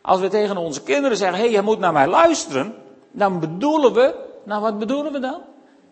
als 0.00 0.20
we 0.20 0.28
tegen 0.28 0.56
onze 0.56 0.82
kinderen 0.82 1.16
zeggen: 1.16 1.38
hé, 1.38 1.44
hey, 1.44 1.52
je 1.52 1.62
moet 1.62 1.78
naar 1.78 1.92
mij 1.92 2.06
luisteren, 2.06 2.74
dan 3.16 3.40
bedoelen 3.40 3.92
we, 3.92 4.14
nou 4.44 4.62
wat 4.62 4.78
bedoelen 4.78 5.12
we 5.12 5.18
dan? 5.18 5.40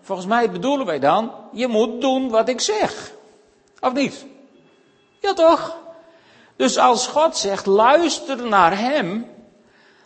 Volgens 0.00 0.26
mij 0.26 0.50
bedoelen 0.50 0.86
wij 0.86 0.98
dan, 0.98 1.32
je 1.52 1.66
moet 1.66 2.00
doen 2.00 2.30
wat 2.30 2.48
ik 2.48 2.60
zeg. 2.60 3.12
Of 3.80 3.92
niet? 3.92 4.26
Ja 5.20 5.32
toch? 5.32 5.76
Dus 6.56 6.78
als 6.78 7.06
God 7.06 7.36
zegt, 7.36 7.66
luister 7.66 8.46
naar 8.46 8.78
Hem, 8.78 9.26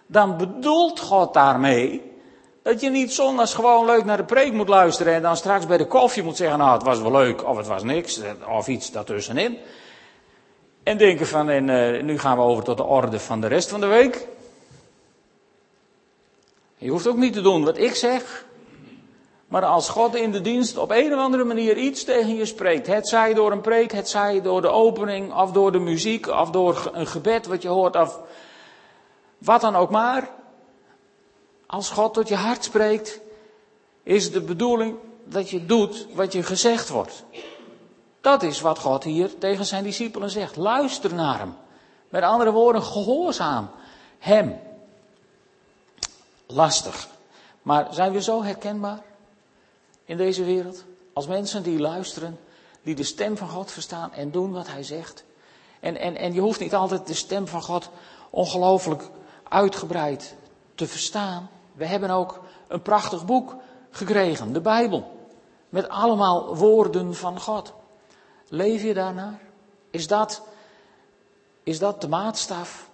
dan 0.07 0.37
bedoelt 0.37 1.01
God 1.01 1.35
daarmee 1.35 2.13
dat 2.63 2.81
je 2.81 2.91
niet 2.91 3.13
zondags 3.13 3.55
gewoon 3.55 3.87
leuk 3.87 4.05
naar 4.05 4.17
de 4.17 4.25
preek 4.25 4.53
moet 4.53 4.69
luisteren 4.69 5.15
en 5.15 5.23
dan 5.23 5.37
straks 5.37 5.67
bij 5.67 5.77
de 5.77 5.87
koffie 5.87 6.23
moet 6.23 6.37
zeggen, 6.37 6.59
nou 6.59 6.73
het 6.73 6.83
was 6.83 7.01
wel 7.01 7.13
leuk 7.13 7.45
of 7.45 7.57
het 7.57 7.67
was 7.67 7.83
niks, 7.83 8.21
of 8.49 8.69
iets 8.69 8.91
daartussenin. 8.91 9.59
En 10.83 10.97
denken 10.97 11.27
van, 11.27 11.49
en 11.49 11.69
uh, 11.69 12.03
nu 12.03 12.19
gaan 12.19 12.37
we 12.37 12.43
over 12.43 12.65
tot 12.65 12.77
de 12.77 12.85
orde 12.85 13.21
van 13.21 13.41
de 13.41 13.47
rest 13.47 13.69
van 13.69 13.81
de 13.81 13.87
week. 13.87 14.29
Je 16.79 16.91
hoeft 16.91 17.07
ook 17.07 17.17
niet 17.17 17.33
te 17.33 17.41
doen 17.41 17.65
wat 17.65 17.79
ik 17.79 17.95
zeg. 17.95 18.47
Maar 19.49 19.65
als 19.65 19.89
God 19.89 20.15
in 20.15 20.33
de 20.33 20.41
dienst 20.41 20.77
op 20.77 20.91
een 20.91 21.13
of 21.13 21.19
andere 21.19 21.45
manier 21.45 21.77
iets 21.77 22.05
tegen 22.05 22.35
je 22.35 22.47
spreekt, 22.47 22.87
het 22.87 23.09
zij 23.09 23.35
door 23.35 23.53
een 23.53 23.61
preek, 23.61 23.93
het 23.93 24.09
zij 24.09 24.43
door 24.43 24.61
de 24.61 24.69
opening, 24.69 25.35
of 25.35 25.53
door 25.53 25.73
de 25.73 25.79
muziek, 25.79 26.27
of 26.27 26.51
door 26.51 26.91
een 26.93 27.07
gebed 27.07 27.47
wat 27.47 27.63
je 27.63 27.69
hoort, 27.69 27.97
of 27.97 28.21
wat 29.39 29.61
dan 29.61 29.77
ook 29.77 29.91
maar. 29.91 30.31
Als 31.67 31.91
God 31.91 32.15
tot 32.15 32.29
je 32.29 32.35
hart 32.35 32.65
spreekt, 32.65 33.21
is 34.03 34.33
de 34.33 34.41
bedoeling 34.41 34.97
dat 35.25 35.51
je 35.51 35.67
doet 35.67 36.07
wat 36.15 36.33
je 36.33 36.43
gezegd 36.43 36.89
wordt. 36.89 37.25
Dat 38.21 38.43
is 38.43 38.61
wat 38.61 38.79
God 38.79 39.05
hier 39.05 39.39
tegen 39.39 39.65
zijn 39.65 39.85
discipelen 39.85 40.31
zegt. 40.31 40.57
Luister 40.57 41.15
naar 41.15 41.39
hem. 41.39 41.57
Met 42.09 42.23
andere 42.23 42.53
woorden, 42.53 42.83
gehoorzaam 42.83 43.71
hem 44.19 44.59
lastig. 46.49 47.09
Maar 47.63 47.95
zijn 47.95 48.13
we 48.13 48.23
zo 48.23 48.43
herkenbaar 48.43 49.03
in 50.05 50.17
deze 50.17 50.45
wereld? 50.45 50.85
Als 51.13 51.27
mensen 51.27 51.63
die 51.63 51.79
luisteren, 51.79 52.39
die 52.83 52.95
de 52.95 53.03
stem 53.03 53.37
van 53.37 53.49
God 53.49 53.71
verstaan 53.71 54.13
en 54.13 54.31
doen 54.31 54.53
wat 54.53 54.67
hij 54.67 54.83
zegt. 54.83 55.25
En, 55.81 55.97
en, 55.97 56.17
en 56.17 56.33
je 56.33 56.41
hoeft 56.41 56.61
niet 56.61 56.75
altijd 56.75 57.07
de 57.07 57.15
stem 57.15 57.47
van 57.47 57.63
God 57.63 57.91
ongelooflijk 58.31 59.11
uitgebreid 59.49 60.35
te 60.75 60.87
verstaan. 60.87 61.51
We 61.73 61.87
hebben 61.87 62.11
ook 62.11 62.41
een 62.69 62.83
prachtig 62.83 63.25
boek 63.25 63.57
gekregen, 63.91 64.53
de 64.53 64.61
Bijbel. 64.61 65.17
Met 65.69 65.89
allemaal 65.89 66.57
woorden 66.57 67.15
van 67.15 67.41
God. 67.41 67.73
Leef 68.49 68.83
je 68.83 68.95
daarnaar? 68.95 69.41
Is 69.91 70.07
dat, 70.07 70.43
is 71.63 71.79
dat 71.79 72.01
de 72.01 72.09
maatstaf 72.09 72.91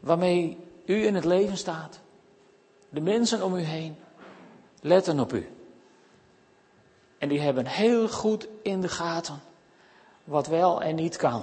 waarmee 0.00 0.58
u 0.84 1.06
in 1.06 1.14
het 1.14 1.24
leven 1.24 1.56
staat? 1.56 2.00
De 2.96 3.02
mensen 3.02 3.42
om 3.42 3.54
u 3.54 3.60
heen 3.60 3.96
letten 4.80 5.20
op 5.20 5.32
u. 5.32 5.48
En 7.18 7.28
die 7.28 7.40
hebben 7.40 7.66
heel 7.66 8.08
goed 8.08 8.48
in 8.62 8.80
de 8.80 8.88
gaten 8.88 9.40
wat 10.24 10.46
wel 10.46 10.82
en 10.82 10.94
niet 10.94 11.16
kan. 11.16 11.42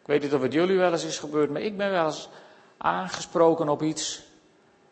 Ik 0.00 0.06
weet 0.06 0.22
niet 0.22 0.34
of 0.34 0.42
het 0.42 0.52
jullie 0.52 0.78
wel 0.78 0.92
eens 0.92 1.04
is 1.04 1.18
gebeurd, 1.18 1.50
maar 1.50 1.60
ik 1.60 1.76
ben 1.76 1.90
wel 1.90 2.06
eens 2.06 2.28
aangesproken 2.76 3.68
op 3.68 3.82
iets. 3.82 4.22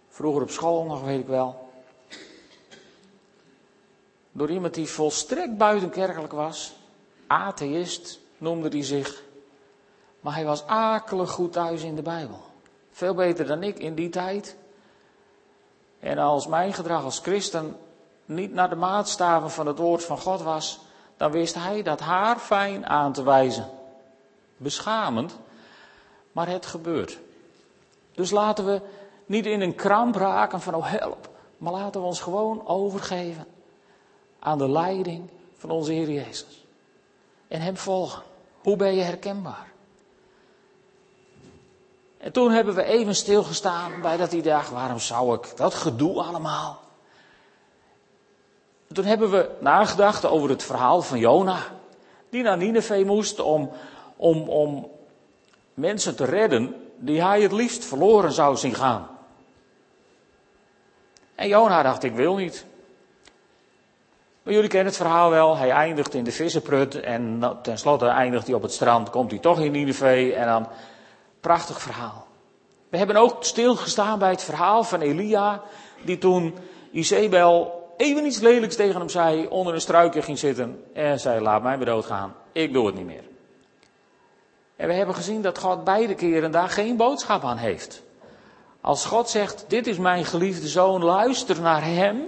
Vroeger 0.08 0.42
op 0.42 0.50
school 0.50 0.84
nog, 0.84 1.04
weet 1.04 1.20
ik 1.20 1.26
wel. 1.26 1.70
Door 4.32 4.50
iemand 4.50 4.74
die 4.74 4.88
volstrekt 4.88 5.56
buitenkerkelijk 5.56 6.32
was. 6.32 6.74
Atheïst 7.26 8.20
noemde 8.38 8.68
hij 8.68 8.84
zich. 8.84 9.22
Maar 10.20 10.34
hij 10.34 10.44
was 10.44 10.66
akelig 10.66 11.30
goed 11.30 11.52
thuis 11.52 11.82
in 11.82 11.94
de 11.94 12.02
Bijbel. 12.02 12.47
Veel 12.98 13.14
beter 13.14 13.46
dan 13.46 13.62
ik 13.62 13.78
in 13.78 13.94
die 13.94 14.08
tijd. 14.08 14.56
En 16.00 16.18
als 16.18 16.46
mijn 16.46 16.72
gedrag 16.72 17.04
als 17.04 17.18
christen 17.18 17.76
niet 18.24 18.52
naar 18.52 18.68
de 18.68 18.74
maatstaven 18.74 19.50
van 19.50 19.66
het 19.66 19.78
woord 19.78 20.04
van 20.04 20.18
God 20.18 20.42
was, 20.42 20.80
dan 21.16 21.30
wist 21.30 21.54
hij 21.54 21.82
dat 21.82 22.00
haar 22.00 22.38
fijn 22.38 22.86
aan 22.86 23.12
te 23.12 23.22
wijzen. 23.22 23.70
Beschamend, 24.56 25.38
maar 26.32 26.48
het 26.48 26.66
gebeurt. 26.66 27.18
Dus 28.14 28.30
laten 28.30 28.64
we 28.64 28.80
niet 29.26 29.46
in 29.46 29.60
een 29.60 29.74
kramp 29.74 30.14
raken 30.14 30.60
van 30.60 30.74
oh 30.74 30.90
help, 30.90 31.28
maar 31.56 31.72
laten 31.72 32.00
we 32.00 32.06
ons 32.06 32.20
gewoon 32.20 32.66
overgeven 32.66 33.46
aan 34.38 34.58
de 34.58 34.68
leiding 34.68 35.30
van 35.56 35.70
onze 35.70 35.92
Heer 35.92 36.10
Jezus. 36.10 36.66
En 37.48 37.60
Hem 37.60 37.76
volgen. 37.76 38.22
Hoe 38.62 38.76
ben 38.76 38.94
je 38.94 39.02
herkenbaar? 39.02 39.67
En 42.18 42.32
toen 42.32 42.50
hebben 42.50 42.74
we 42.74 42.82
even 42.82 43.14
stilgestaan 43.14 44.00
bij 44.00 44.16
dat 44.16 44.32
idee, 44.32 44.60
waarom 44.72 44.98
zou 44.98 45.34
ik 45.34 45.56
dat 45.56 45.74
gedoe 45.74 46.22
allemaal? 46.22 46.86
toen 48.92 49.04
hebben 49.04 49.30
we 49.30 49.50
nagedacht 49.60 50.26
over 50.26 50.48
het 50.48 50.62
verhaal 50.62 51.02
van 51.02 51.18
Jona, 51.18 51.58
die 52.30 52.42
naar 52.42 52.56
Nineveh 52.56 53.06
moest 53.06 53.40
om, 53.40 53.70
om, 54.16 54.48
om 54.48 54.90
mensen 55.74 56.16
te 56.16 56.24
redden 56.24 56.74
die 56.96 57.22
hij 57.22 57.42
het 57.42 57.52
liefst 57.52 57.84
verloren 57.84 58.32
zou 58.32 58.56
zien 58.56 58.74
gaan. 58.74 59.08
En 61.34 61.48
Jona 61.48 61.82
dacht, 61.82 62.02
ik 62.02 62.14
wil 62.14 62.36
niet. 62.36 62.66
Maar 64.42 64.52
jullie 64.52 64.68
kennen 64.68 64.88
het 64.88 64.96
verhaal 64.96 65.30
wel. 65.30 65.56
Hij 65.56 65.70
eindigt 65.70 66.14
in 66.14 66.24
de 66.24 66.32
vissenprut 66.32 67.00
en 67.00 67.42
tenslotte 67.62 68.06
eindigt 68.06 68.46
hij 68.46 68.54
op 68.54 68.62
het 68.62 68.72
strand. 68.72 69.10
Komt 69.10 69.30
hij 69.30 69.40
toch 69.40 69.60
in 69.60 69.72
Nineveh 69.72 70.40
en 70.40 70.46
dan 70.46 70.68
Prachtig 71.48 71.80
verhaal. 71.80 72.26
We 72.88 72.96
hebben 72.96 73.16
ook 73.16 73.44
stilgestaan 73.44 74.18
bij 74.18 74.30
het 74.30 74.42
verhaal 74.42 74.84
van 74.84 75.00
Elia, 75.00 75.62
die 76.04 76.18
toen 76.18 76.54
Isabel 76.90 77.86
even 77.96 78.26
iets 78.26 78.38
lelijks 78.38 78.76
tegen 78.76 78.98
hem 78.98 79.08
zei, 79.08 79.46
onder 79.46 79.74
een 79.74 79.80
struikje 79.80 80.22
ging 80.22 80.38
zitten 80.38 80.84
en 80.92 81.20
zei, 81.20 81.40
laat 81.40 81.62
mij 81.62 81.76
maar 81.76 81.86
doodgaan, 81.86 82.34
ik 82.52 82.72
doe 82.72 82.86
het 82.86 82.94
niet 82.94 83.06
meer. 83.06 83.24
En 84.76 84.88
we 84.88 84.94
hebben 84.94 85.14
gezien 85.14 85.42
dat 85.42 85.58
God 85.58 85.84
beide 85.84 86.14
keren 86.14 86.50
daar 86.50 86.68
geen 86.68 86.96
boodschap 86.96 87.44
aan 87.44 87.56
heeft. 87.56 88.02
Als 88.80 89.04
God 89.04 89.28
zegt, 89.28 89.64
dit 89.68 89.86
is 89.86 89.98
mijn 89.98 90.24
geliefde 90.24 90.68
zoon, 90.68 91.04
luister 91.04 91.60
naar 91.60 91.84
hem, 91.84 92.22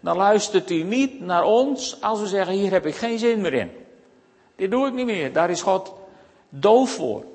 dan 0.00 0.16
luistert 0.16 0.68
hij 0.68 0.82
niet 0.82 1.20
naar 1.20 1.44
ons 1.44 2.02
als 2.02 2.20
we 2.20 2.26
zeggen, 2.26 2.54
hier 2.54 2.70
heb 2.70 2.86
ik 2.86 2.94
geen 2.94 3.18
zin 3.18 3.40
meer 3.40 3.54
in. 3.54 3.70
Dit 4.56 4.70
doe 4.70 4.86
ik 4.86 4.94
niet 4.94 5.06
meer, 5.06 5.32
daar 5.32 5.50
is 5.50 5.62
God 5.62 5.94
doof 6.48 6.90
voor. 6.90 7.32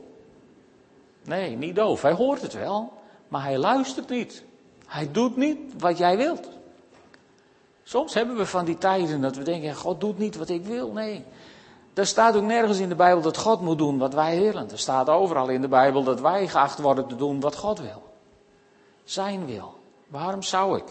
Nee, 1.29 1.55
niet 1.55 1.75
doof. 1.75 2.01
Hij 2.01 2.11
hoort 2.11 2.41
het 2.41 2.53
wel. 2.53 2.93
maar 3.27 3.43
hij 3.43 3.57
luistert 3.57 4.09
niet. 4.09 4.43
Hij 4.85 5.11
doet 5.11 5.37
niet 5.37 5.59
wat 5.77 5.97
jij 5.97 6.17
wilt. 6.17 6.49
Soms 7.83 8.13
hebben 8.13 8.35
we 8.35 8.45
van 8.45 8.65
die 8.65 8.77
tijden 8.77 9.21
dat 9.21 9.35
we 9.35 9.43
denken, 9.43 9.75
God 9.75 9.99
doet 9.99 10.17
niet 10.17 10.35
wat 10.35 10.49
ik 10.49 10.65
wil. 10.65 10.91
Nee, 10.91 11.23
er 11.93 12.05
staat 12.05 12.35
ook 12.35 12.43
nergens 12.43 12.79
in 12.79 12.89
de 12.89 12.95
Bijbel 12.95 13.21
dat 13.21 13.37
God 13.37 13.61
moet 13.61 13.77
doen 13.77 13.97
wat 13.97 14.13
wij 14.13 14.39
willen. 14.39 14.71
Er 14.71 14.79
staat 14.79 15.09
overal 15.09 15.47
in 15.47 15.61
de 15.61 15.67
Bijbel 15.67 16.03
dat 16.03 16.21
wij 16.21 16.47
geacht 16.47 16.79
worden 16.79 17.07
te 17.07 17.15
doen 17.15 17.39
wat 17.39 17.55
God 17.55 17.79
wil. 17.79 18.03
Zijn 19.03 19.45
wil. 19.45 19.79
Waarom 20.07 20.43
zou 20.43 20.77
ik? 20.77 20.87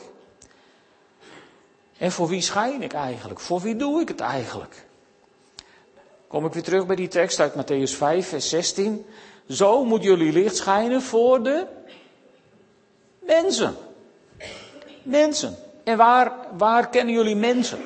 En 1.99 2.13
voor 2.13 2.29
wie 2.29 2.41
schijn 2.41 2.83
ik 2.83 2.93
eigenlijk? 2.93 3.41
Voor 3.41 3.61
wie 3.61 3.77
doe 3.77 4.01
ik 4.01 4.09
het 4.09 4.21
eigenlijk? 4.21 4.87
Kom 6.29 6.47
ik 6.47 6.53
weer 6.53 6.63
terug 6.63 6.87
bij 6.87 6.97
die 6.97 7.09
tekst 7.09 7.41
uit 7.41 7.55
Matthäus 7.55 7.97
5, 7.97 8.29
vers 8.29 8.49
16. 8.49 9.07
Zo 9.49 9.85
moet 9.85 10.03
jullie 10.03 10.33
licht 10.33 10.57
schijnen 10.57 11.03
voor 11.03 11.43
de 11.43 11.67
mensen. 13.19 13.77
Mensen. 15.03 15.57
En 15.85 15.97
waar, 15.97 16.33
waar 16.57 16.89
kennen 16.89 17.15
jullie 17.15 17.37
mensen? 17.37 17.79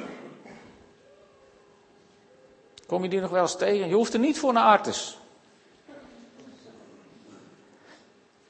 Kom 2.87 3.03
je 3.03 3.09
die 3.09 3.21
nog 3.21 3.31
wel 3.31 3.43
eens 3.43 3.57
tegen? 3.57 3.89
Je 3.89 3.95
hoeft 3.95 4.13
er 4.13 4.19
niet 4.21 4.39
voor 4.39 4.53
naar 4.53 4.65
Artes. 4.65 5.19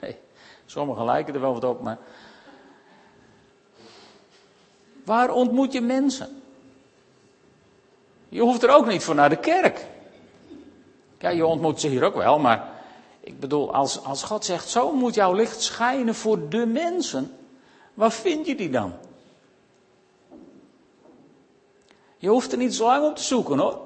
Nee, 0.00 0.16
sommigen 0.66 1.04
lijken 1.04 1.34
er 1.34 1.40
wel 1.40 1.52
wat 1.52 1.64
op, 1.64 1.82
maar. 1.82 1.98
Waar 5.04 5.30
ontmoet 5.30 5.72
je 5.72 5.80
mensen? 5.80 6.42
Je 8.28 8.40
hoeft 8.40 8.62
er 8.62 8.70
ook 8.70 8.86
niet 8.86 9.04
voor 9.04 9.14
naar 9.14 9.28
de 9.28 9.36
kerk. 9.36 9.86
Ja, 11.18 11.28
je 11.28 11.46
ontmoet 11.46 11.80
ze 11.80 11.88
hier 11.88 12.04
ook 12.04 12.14
wel, 12.14 12.38
maar 12.38 12.71
ik 13.24 13.40
bedoel, 13.40 13.74
als, 13.74 14.04
als 14.04 14.22
God 14.22 14.44
zegt, 14.44 14.68
zo 14.68 14.92
moet 14.92 15.14
jouw 15.14 15.32
licht 15.32 15.62
schijnen 15.62 16.14
voor 16.14 16.48
de 16.48 16.66
mensen, 16.66 17.36
waar 17.94 18.12
vind 18.12 18.46
je 18.46 18.54
die 18.54 18.70
dan? 18.70 18.92
Je 22.16 22.28
hoeft 22.28 22.52
er 22.52 22.58
niet 22.58 22.74
zo 22.74 22.84
lang 22.84 23.06
op 23.06 23.16
te 23.16 23.22
zoeken 23.22 23.58
hoor. 23.58 23.80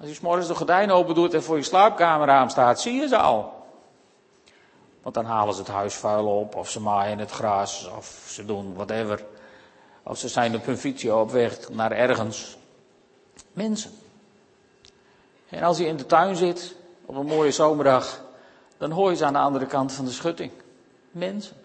Als 0.00 0.08
je 0.08 0.14
s'morgens 0.14 0.46
de 0.46 0.54
gordijn 0.54 0.90
open 0.90 1.14
doet 1.14 1.34
en 1.34 1.42
voor 1.42 1.56
je 1.56 1.62
slaapkamerraam 1.62 2.48
staat, 2.48 2.80
zie 2.80 3.00
je 3.00 3.08
ze 3.08 3.16
al. 3.16 3.66
Want 5.02 5.14
dan 5.14 5.24
halen 5.24 5.54
ze 5.54 5.60
het 5.60 5.70
huisvuil 5.70 6.26
op, 6.26 6.54
of 6.54 6.70
ze 6.70 6.80
maaien 6.80 7.18
het 7.18 7.30
gras, 7.30 7.90
of 7.96 8.24
ze 8.28 8.44
doen 8.44 8.74
whatever. 8.74 9.24
Of 10.02 10.18
ze 10.18 10.28
zijn 10.28 10.54
op 10.54 10.66
hun 10.66 10.78
fietsje 10.78 11.14
op 11.14 11.30
weg 11.30 11.68
naar 11.68 11.92
ergens. 11.92 12.56
Mensen. 13.52 13.90
En 15.48 15.62
als 15.62 15.78
je 15.78 15.86
in 15.86 15.96
de 15.96 16.06
tuin 16.06 16.36
zit, 16.36 16.76
op 17.06 17.16
een 17.16 17.26
mooie 17.26 17.50
zomerdag, 17.50 18.24
dan 18.78 18.90
hoor 18.90 19.10
je 19.10 19.16
ze 19.16 19.24
aan 19.24 19.32
de 19.32 19.38
andere 19.38 19.66
kant 19.66 19.92
van 19.92 20.04
de 20.04 20.10
schutting. 20.10 20.50
Mensen. 21.10 21.56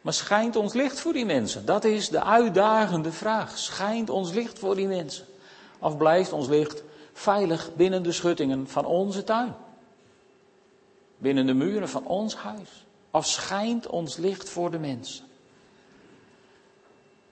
Maar 0.00 0.12
schijnt 0.12 0.56
ons 0.56 0.72
licht 0.72 1.00
voor 1.00 1.12
die 1.12 1.24
mensen? 1.24 1.66
Dat 1.66 1.84
is 1.84 2.08
de 2.08 2.22
uitdagende 2.22 3.12
vraag. 3.12 3.58
Schijnt 3.58 4.10
ons 4.10 4.32
licht 4.32 4.58
voor 4.58 4.74
die 4.74 4.86
mensen? 4.86 5.26
Of 5.78 5.96
blijft 5.96 6.32
ons 6.32 6.48
licht 6.48 6.82
veilig 7.12 7.74
binnen 7.74 8.02
de 8.02 8.12
schuttingen 8.12 8.68
van 8.68 8.84
onze 8.84 9.24
tuin? 9.24 9.54
Binnen 11.18 11.46
de 11.46 11.54
muren 11.54 11.88
van 11.88 12.06
ons 12.06 12.36
huis? 12.36 12.86
Of 13.10 13.26
schijnt 13.26 13.86
ons 13.86 14.16
licht 14.16 14.48
voor 14.48 14.70
de 14.70 14.78
mensen? 14.78 15.24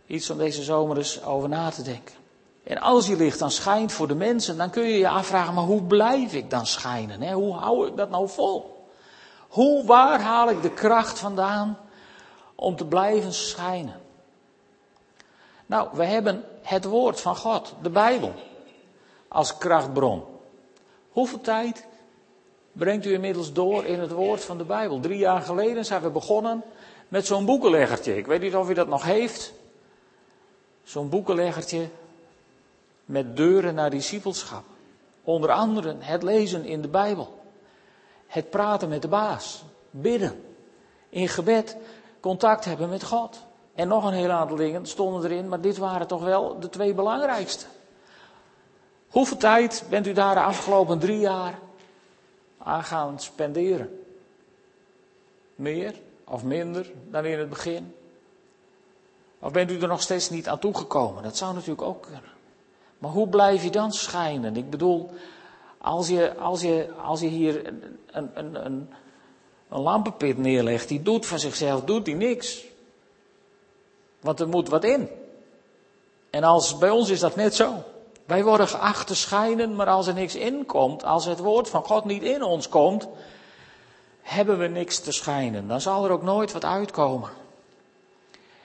Iets 0.06 0.30
om 0.30 0.38
deze 0.38 0.62
zomer 0.62 0.96
eens 0.96 1.22
over 1.22 1.48
na 1.48 1.70
te 1.70 1.82
denken. 1.82 2.14
En 2.66 2.78
als 2.78 3.06
je 3.06 3.16
licht 3.16 3.38
dan 3.38 3.50
schijnt 3.50 3.92
voor 3.92 4.08
de 4.08 4.14
mensen, 4.14 4.56
dan 4.56 4.70
kun 4.70 4.82
je 4.82 4.98
je 4.98 5.08
afvragen, 5.08 5.54
maar 5.54 5.64
hoe 5.64 5.82
blijf 5.82 6.32
ik 6.32 6.50
dan 6.50 6.66
schijnen? 6.66 7.22
Hè? 7.22 7.32
Hoe 7.32 7.54
hou 7.54 7.86
ik 7.86 7.96
dat 7.96 8.10
nou 8.10 8.28
vol? 8.28 8.86
Hoe, 9.48 9.84
waar 9.84 10.20
haal 10.20 10.50
ik 10.50 10.62
de 10.62 10.70
kracht 10.70 11.18
vandaan 11.18 11.78
om 12.54 12.76
te 12.76 12.86
blijven 12.86 13.32
schijnen? 13.32 14.00
Nou, 15.66 15.88
we 15.92 16.04
hebben 16.04 16.44
het 16.62 16.84
woord 16.84 17.20
van 17.20 17.36
God, 17.36 17.74
de 17.82 17.90
Bijbel, 17.90 18.32
als 19.28 19.58
krachtbron. 19.58 20.24
Hoeveel 21.10 21.40
tijd 21.40 21.86
brengt 22.72 23.06
u 23.06 23.12
inmiddels 23.12 23.52
door 23.52 23.84
in 23.84 24.00
het 24.00 24.10
woord 24.10 24.44
van 24.44 24.58
de 24.58 24.64
Bijbel? 24.64 25.00
Drie 25.00 25.18
jaar 25.18 25.42
geleden 25.42 25.84
zijn 25.84 26.02
we 26.02 26.10
begonnen 26.10 26.62
met 27.08 27.26
zo'n 27.26 27.44
boekenleggertje. 27.44 28.16
Ik 28.16 28.26
weet 28.26 28.40
niet 28.40 28.56
of 28.56 28.70
u 28.70 28.74
dat 28.74 28.88
nog 28.88 29.02
heeft. 29.02 29.52
Zo'n 30.82 31.08
boekenleggertje 31.08 31.88
met 33.06 33.36
deuren 33.36 33.74
naar 33.74 33.90
discipelschap. 33.90 34.64
Onder 35.24 35.50
andere 35.50 35.96
het 35.98 36.22
lezen 36.22 36.64
in 36.64 36.82
de 36.82 36.88
Bijbel. 36.88 37.40
Het 38.26 38.50
praten 38.50 38.88
met 38.88 39.02
de 39.02 39.08
baas. 39.08 39.64
Bidden. 39.90 40.44
In 41.08 41.28
gebed 41.28 41.76
contact 42.20 42.64
hebben 42.64 42.88
met 42.88 43.04
God. 43.04 43.44
En 43.74 43.88
nog 43.88 44.04
een 44.04 44.12
heel 44.12 44.30
aantal 44.30 44.56
dingen 44.56 44.86
stonden 44.86 45.30
erin, 45.30 45.48
maar 45.48 45.60
dit 45.60 45.76
waren 45.76 46.06
toch 46.06 46.22
wel 46.22 46.60
de 46.60 46.68
twee 46.68 46.94
belangrijkste. 46.94 47.66
Hoeveel 49.08 49.36
tijd 49.36 49.84
bent 49.90 50.06
u 50.06 50.12
daar 50.12 50.34
de 50.34 50.40
afgelopen 50.40 50.98
drie 50.98 51.18
jaar 51.18 51.58
aan 52.58 52.84
gaan 52.84 53.20
spenderen? 53.20 54.00
Meer 55.54 55.94
of 56.24 56.44
minder 56.44 56.92
dan 57.10 57.24
in 57.24 57.38
het 57.38 57.48
begin? 57.48 57.94
Of 59.38 59.52
bent 59.52 59.70
u 59.70 59.80
er 59.80 59.88
nog 59.88 60.02
steeds 60.02 60.30
niet 60.30 60.48
aan 60.48 60.58
toegekomen? 60.58 61.22
Dat 61.22 61.36
zou 61.36 61.54
natuurlijk 61.54 61.82
ook 61.82 62.02
kunnen. 62.02 62.35
Maar 62.98 63.10
hoe 63.10 63.28
blijf 63.28 63.62
je 63.62 63.70
dan 63.70 63.92
schijnen? 63.92 64.56
Ik 64.56 64.70
bedoel, 64.70 65.10
als 65.78 66.08
je, 66.08 66.36
als 66.36 66.60
je, 66.60 66.88
als 67.04 67.20
je 67.20 67.26
hier 67.26 67.66
een, 67.66 67.98
een, 68.06 68.30
een, 68.34 68.64
een, 68.64 68.88
lampenpit 69.68 70.38
neerlegt, 70.38 70.88
die 70.88 71.02
doet 71.02 71.26
van 71.26 71.38
zichzelf 71.38 71.84
doet 71.84 72.04
die 72.04 72.14
niks. 72.14 72.64
Want 74.20 74.40
er 74.40 74.48
moet 74.48 74.68
wat 74.68 74.84
in. 74.84 75.08
En 76.30 76.44
als, 76.44 76.78
bij 76.78 76.90
ons 76.90 77.08
is 77.08 77.20
dat 77.20 77.36
net 77.36 77.54
zo. 77.54 77.74
Wij 78.26 78.44
worden 78.44 78.68
geacht 78.68 79.06
te 79.06 79.14
schijnen, 79.14 79.74
maar 79.74 79.86
als 79.86 80.06
er 80.06 80.14
niks 80.14 80.34
in 80.34 80.66
komt, 80.66 81.04
als 81.04 81.24
het 81.24 81.38
woord 81.38 81.68
van 81.68 81.84
God 81.84 82.04
niet 82.04 82.22
in 82.22 82.42
ons 82.42 82.68
komt, 82.68 83.08
hebben 84.22 84.58
we 84.58 84.66
niks 84.66 84.98
te 84.98 85.12
schijnen. 85.12 85.68
Dan 85.68 85.80
zal 85.80 86.04
er 86.04 86.10
ook 86.10 86.22
nooit 86.22 86.52
wat 86.52 86.64
uitkomen. 86.64 87.30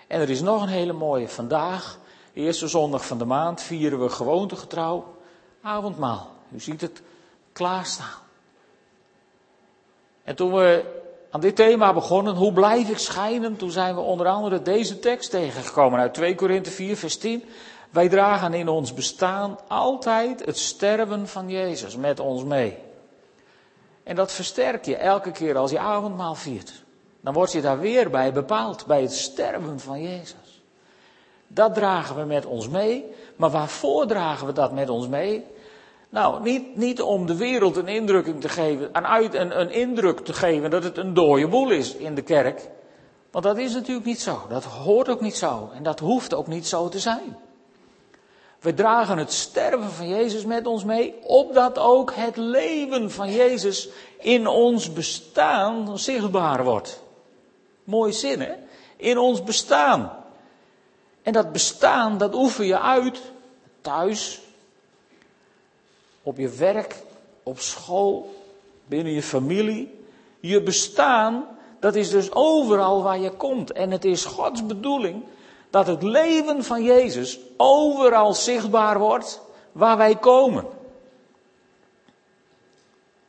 En 0.07 0.21
er 0.21 0.29
is 0.29 0.41
nog 0.41 0.61
een 0.61 0.67
hele 0.67 0.93
mooie. 0.93 1.29
Vandaag, 1.29 1.99
eerste 2.33 2.67
zondag 2.67 3.05
van 3.05 3.17
de 3.17 3.25
maand, 3.25 3.61
vieren 3.61 3.99
we 4.01 4.09
gewoontegetrouw 4.09 5.15
avondmaal. 5.61 6.29
U 6.53 6.59
ziet 6.59 6.81
het 6.81 7.01
klaarstaan. 7.53 8.19
En 10.23 10.35
toen 10.35 10.53
we 10.53 10.99
aan 11.31 11.41
dit 11.41 11.55
thema 11.55 11.93
begonnen. 11.93 12.35
Hoe 12.35 12.53
blijf 12.53 12.89
ik 12.89 12.97
schijnen? 12.97 13.57
Toen 13.57 13.71
zijn 13.71 13.95
we 13.95 14.01
onder 14.01 14.27
andere 14.27 14.61
deze 14.61 14.99
tekst 14.99 15.29
tegengekomen 15.29 15.99
uit 15.99 16.13
2 16.13 16.35
Korinthe 16.35 16.71
4, 16.71 16.97
vers 16.97 17.17
10. 17.17 17.43
Wij 17.89 18.09
dragen 18.09 18.53
in 18.53 18.67
ons 18.67 18.93
bestaan 18.93 19.59
altijd 19.67 20.45
het 20.45 20.57
sterven 20.57 21.27
van 21.27 21.49
Jezus 21.49 21.95
met 21.95 22.19
ons 22.19 22.43
mee. 22.43 22.77
En 24.03 24.15
dat 24.15 24.31
versterk 24.31 24.85
je 24.85 24.95
elke 24.95 25.31
keer 25.31 25.57
als 25.57 25.71
je 25.71 25.79
avondmaal 25.79 26.35
viert. 26.35 26.83
Dan 27.21 27.33
word 27.33 27.51
je 27.51 27.61
daar 27.61 27.79
weer 27.79 28.09
bij 28.09 28.33
bepaald, 28.33 28.85
bij 28.85 29.01
het 29.01 29.13
sterven 29.13 29.79
van 29.79 30.01
Jezus. 30.01 30.35
Dat 31.53 31.73
dragen 31.73 32.15
we 32.15 32.23
met 32.23 32.45
ons 32.45 32.69
mee. 32.69 33.05
Maar 33.35 33.49
waarvoor 33.49 34.07
dragen 34.07 34.47
we 34.47 34.53
dat 34.53 34.71
met 34.71 34.89
ons 34.89 35.07
mee? 35.07 35.45
Nou, 36.09 36.41
niet, 36.41 36.75
niet 36.75 37.01
om 37.01 37.25
de 37.25 37.35
wereld 37.35 37.75
een 37.75 37.87
indruk 37.87 38.41
te 38.41 38.49
geven, 38.49 39.05
uit, 39.05 39.33
een, 39.33 39.59
een 39.59 39.71
indruk 39.71 40.19
te 40.19 40.33
geven 40.33 40.69
dat 40.69 40.83
het 40.83 40.97
een 40.97 41.13
dode 41.13 41.47
boel 41.47 41.71
is 41.71 41.95
in 41.95 42.15
de 42.15 42.21
kerk. 42.21 42.69
Want 43.31 43.45
dat 43.45 43.57
is 43.57 43.73
natuurlijk 43.73 44.05
niet 44.05 44.21
zo. 44.21 44.41
Dat 44.49 44.63
hoort 44.63 45.09
ook 45.09 45.21
niet 45.21 45.35
zo. 45.35 45.69
En 45.73 45.83
dat 45.83 45.99
hoeft 45.99 46.33
ook 46.33 46.47
niet 46.47 46.67
zo 46.67 46.89
te 46.89 46.99
zijn. 46.99 47.37
We 48.59 48.73
dragen 48.73 49.17
het 49.17 49.33
sterven 49.33 49.91
van 49.91 50.07
Jezus 50.07 50.45
met 50.45 50.67
ons 50.67 50.83
mee, 50.83 51.15
opdat 51.23 51.79
ook 51.79 52.13
het 52.15 52.37
leven 52.37 53.11
van 53.11 53.31
Jezus 53.31 53.89
in 54.19 54.47
ons 54.47 54.93
bestaan 54.93 55.99
zichtbaar 55.99 56.63
wordt. 56.63 57.03
Mooi 57.83 58.13
zin, 58.13 58.41
hè? 58.41 58.53
In 58.97 59.17
ons 59.17 59.43
bestaan. 59.43 60.20
En 61.21 61.33
dat 61.33 61.51
bestaan, 61.51 62.17
dat 62.17 62.35
oefen 62.35 62.65
je 62.65 62.79
uit, 62.79 63.21
thuis, 63.81 64.41
op 66.23 66.37
je 66.37 66.49
werk, 66.49 66.95
op 67.43 67.59
school, 67.59 68.43
binnen 68.85 69.13
je 69.13 69.23
familie. 69.23 69.99
Je 70.39 70.61
bestaan, 70.61 71.45
dat 71.79 71.95
is 71.95 72.09
dus 72.09 72.31
overal 72.31 73.03
waar 73.03 73.19
je 73.19 73.31
komt. 73.31 73.71
En 73.71 73.91
het 73.91 74.05
is 74.05 74.25
Gods 74.25 74.65
bedoeling 74.65 75.23
dat 75.69 75.87
het 75.87 76.03
leven 76.03 76.63
van 76.63 76.83
Jezus 76.83 77.39
overal 77.57 78.33
zichtbaar 78.33 78.99
wordt 78.99 79.41
waar 79.71 79.97
wij 79.97 80.15
komen. 80.15 80.65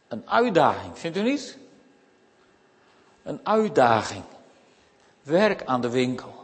Een 0.08 0.22
uitdaging, 0.28 0.98
vindt 0.98 1.16
u 1.16 1.22
niet? 1.22 1.58
Een 3.22 3.40
uitdaging. 3.42 4.24
Werk 5.22 5.64
aan 5.64 5.80
de 5.80 5.90
winkel. 5.90 6.41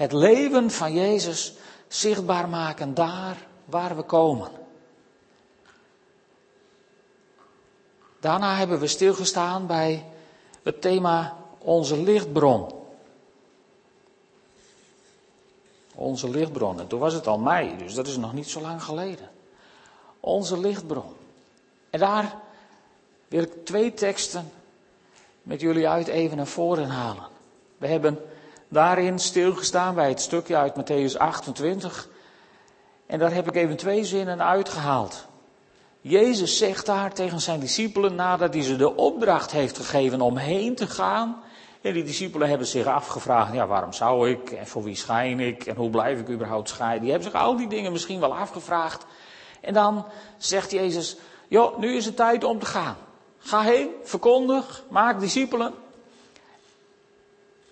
Het 0.00 0.12
leven 0.12 0.70
van 0.70 0.92
Jezus 0.92 1.52
zichtbaar 1.88 2.48
maken 2.48 2.94
daar 2.94 3.46
waar 3.64 3.96
we 3.96 4.02
komen. 4.02 4.50
Daarna 8.20 8.56
hebben 8.56 8.78
we 8.78 8.86
stilgestaan 8.86 9.66
bij 9.66 10.06
het 10.62 10.80
thema 10.80 11.36
onze 11.58 12.02
lichtbron. 12.02 12.72
Onze 15.94 16.30
lichtbron. 16.30 16.80
En 16.80 16.86
toen 16.86 17.00
was 17.00 17.14
het 17.14 17.26
al 17.26 17.38
mei, 17.38 17.76
dus 17.76 17.94
dat 17.94 18.06
is 18.06 18.16
nog 18.16 18.32
niet 18.32 18.48
zo 18.48 18.60
lang 18.60 18.82
geleden. 18.82 19.30
Onze 20.20 20.58
lichtbron. 20.58 21.12
En 21.90 21.98
daar 21.98 22.36
wil 23.28 23.42
ik 23.42 23.64
twee 23.64 23.94
teksten 23.94 24.50
met 25.42 25.60
jullie 25.60 25.88
uit 25.88 26.06
even 26.06 26.36
naar 26.36 26.46
voren 26.46 26.88
halen. 26.88 27.26
We 27.78 27.86
hebben 27.86 28.18
daarin 28.70 29.18
stilgestaan 29.18 29.94
bij 29.94 30.08
het 30.08 30.20
stukje 30.20 30.56
uit 30.56 30.74
Matthäus 30.74 31.16
28. 31.16 32.08
En 33.06 33.18
daar 33.18 33.34
heb 33.34 33.48
ik 33.48 33.56
even 33.56 33.76
twee 33.76 34.04
zinnen 34.04 34.42
uitgehaald. 34.42 35.26
Jezus 36.00 36.58
zegt 36.58 36.86
daar 36.86 37.12
tegen 37.12 37.40
zijn 37.40 37.60
discipelen 37.60 38.14
nadat 38.14 38.54
hij 38.54 38.62
ze 38.62 38.76
de 38.76 38.96
opdracht 38.96 39.50
heeft 39.50 39.76
gegeven 39.76 40.20
om 40.20 40.36
heen 40.36 40.74
te 40.74 40.86
gaan. 40.86 41.42
En 41.80 41.92
die 41.92 42.04
discipelen 42.04 42.48
hebben 42.48 42.66
zich 42.66 42.86
afgevraagd, 42.86 43.54
ja 43.54 43.66
waarom 43.66 43.92
zou 43.92 44.30
ik 44.30 44.50
en 44.50 44.66
voor 44.66 44.82
wie 44.82 44.96
schijn 44.96 45.40
ik 45.40 45.66
en 45.66 45.76
hoe 45.76 45.90
blijf 45.90 46.20
ik 46.20 46.28
überhaupt 46.28 46.68
schijnen. 46.68 47.00
Die 47.00 47.10
hebben 47.10 47.30
zich 47.30 47.40
al 47.40 47.56
die 47.56 47.68
dingen 47.68 47.92
misschien 47.92 48.20
wel 48.20 48.36
afgevraagd. 48.36 49.06
En 49.60 49.74
dan 49.74 50.04
zegt 50.36 50.70
Jezus, 50.70 51.16
joh, 51.48 51.78
nu 51.78 51.96
is 51.96 52.04
het 52.04 52.16
tijd 52.16 52.44
om 52.44 52.58
te 52.58 52.66
gaan. 52.66 52.96
Ga 53.38 53.60
heen, 53.60 53.88
verkondig, 54.02 54.84
maak 54.88 55.20
discipelen. 55.20 55.74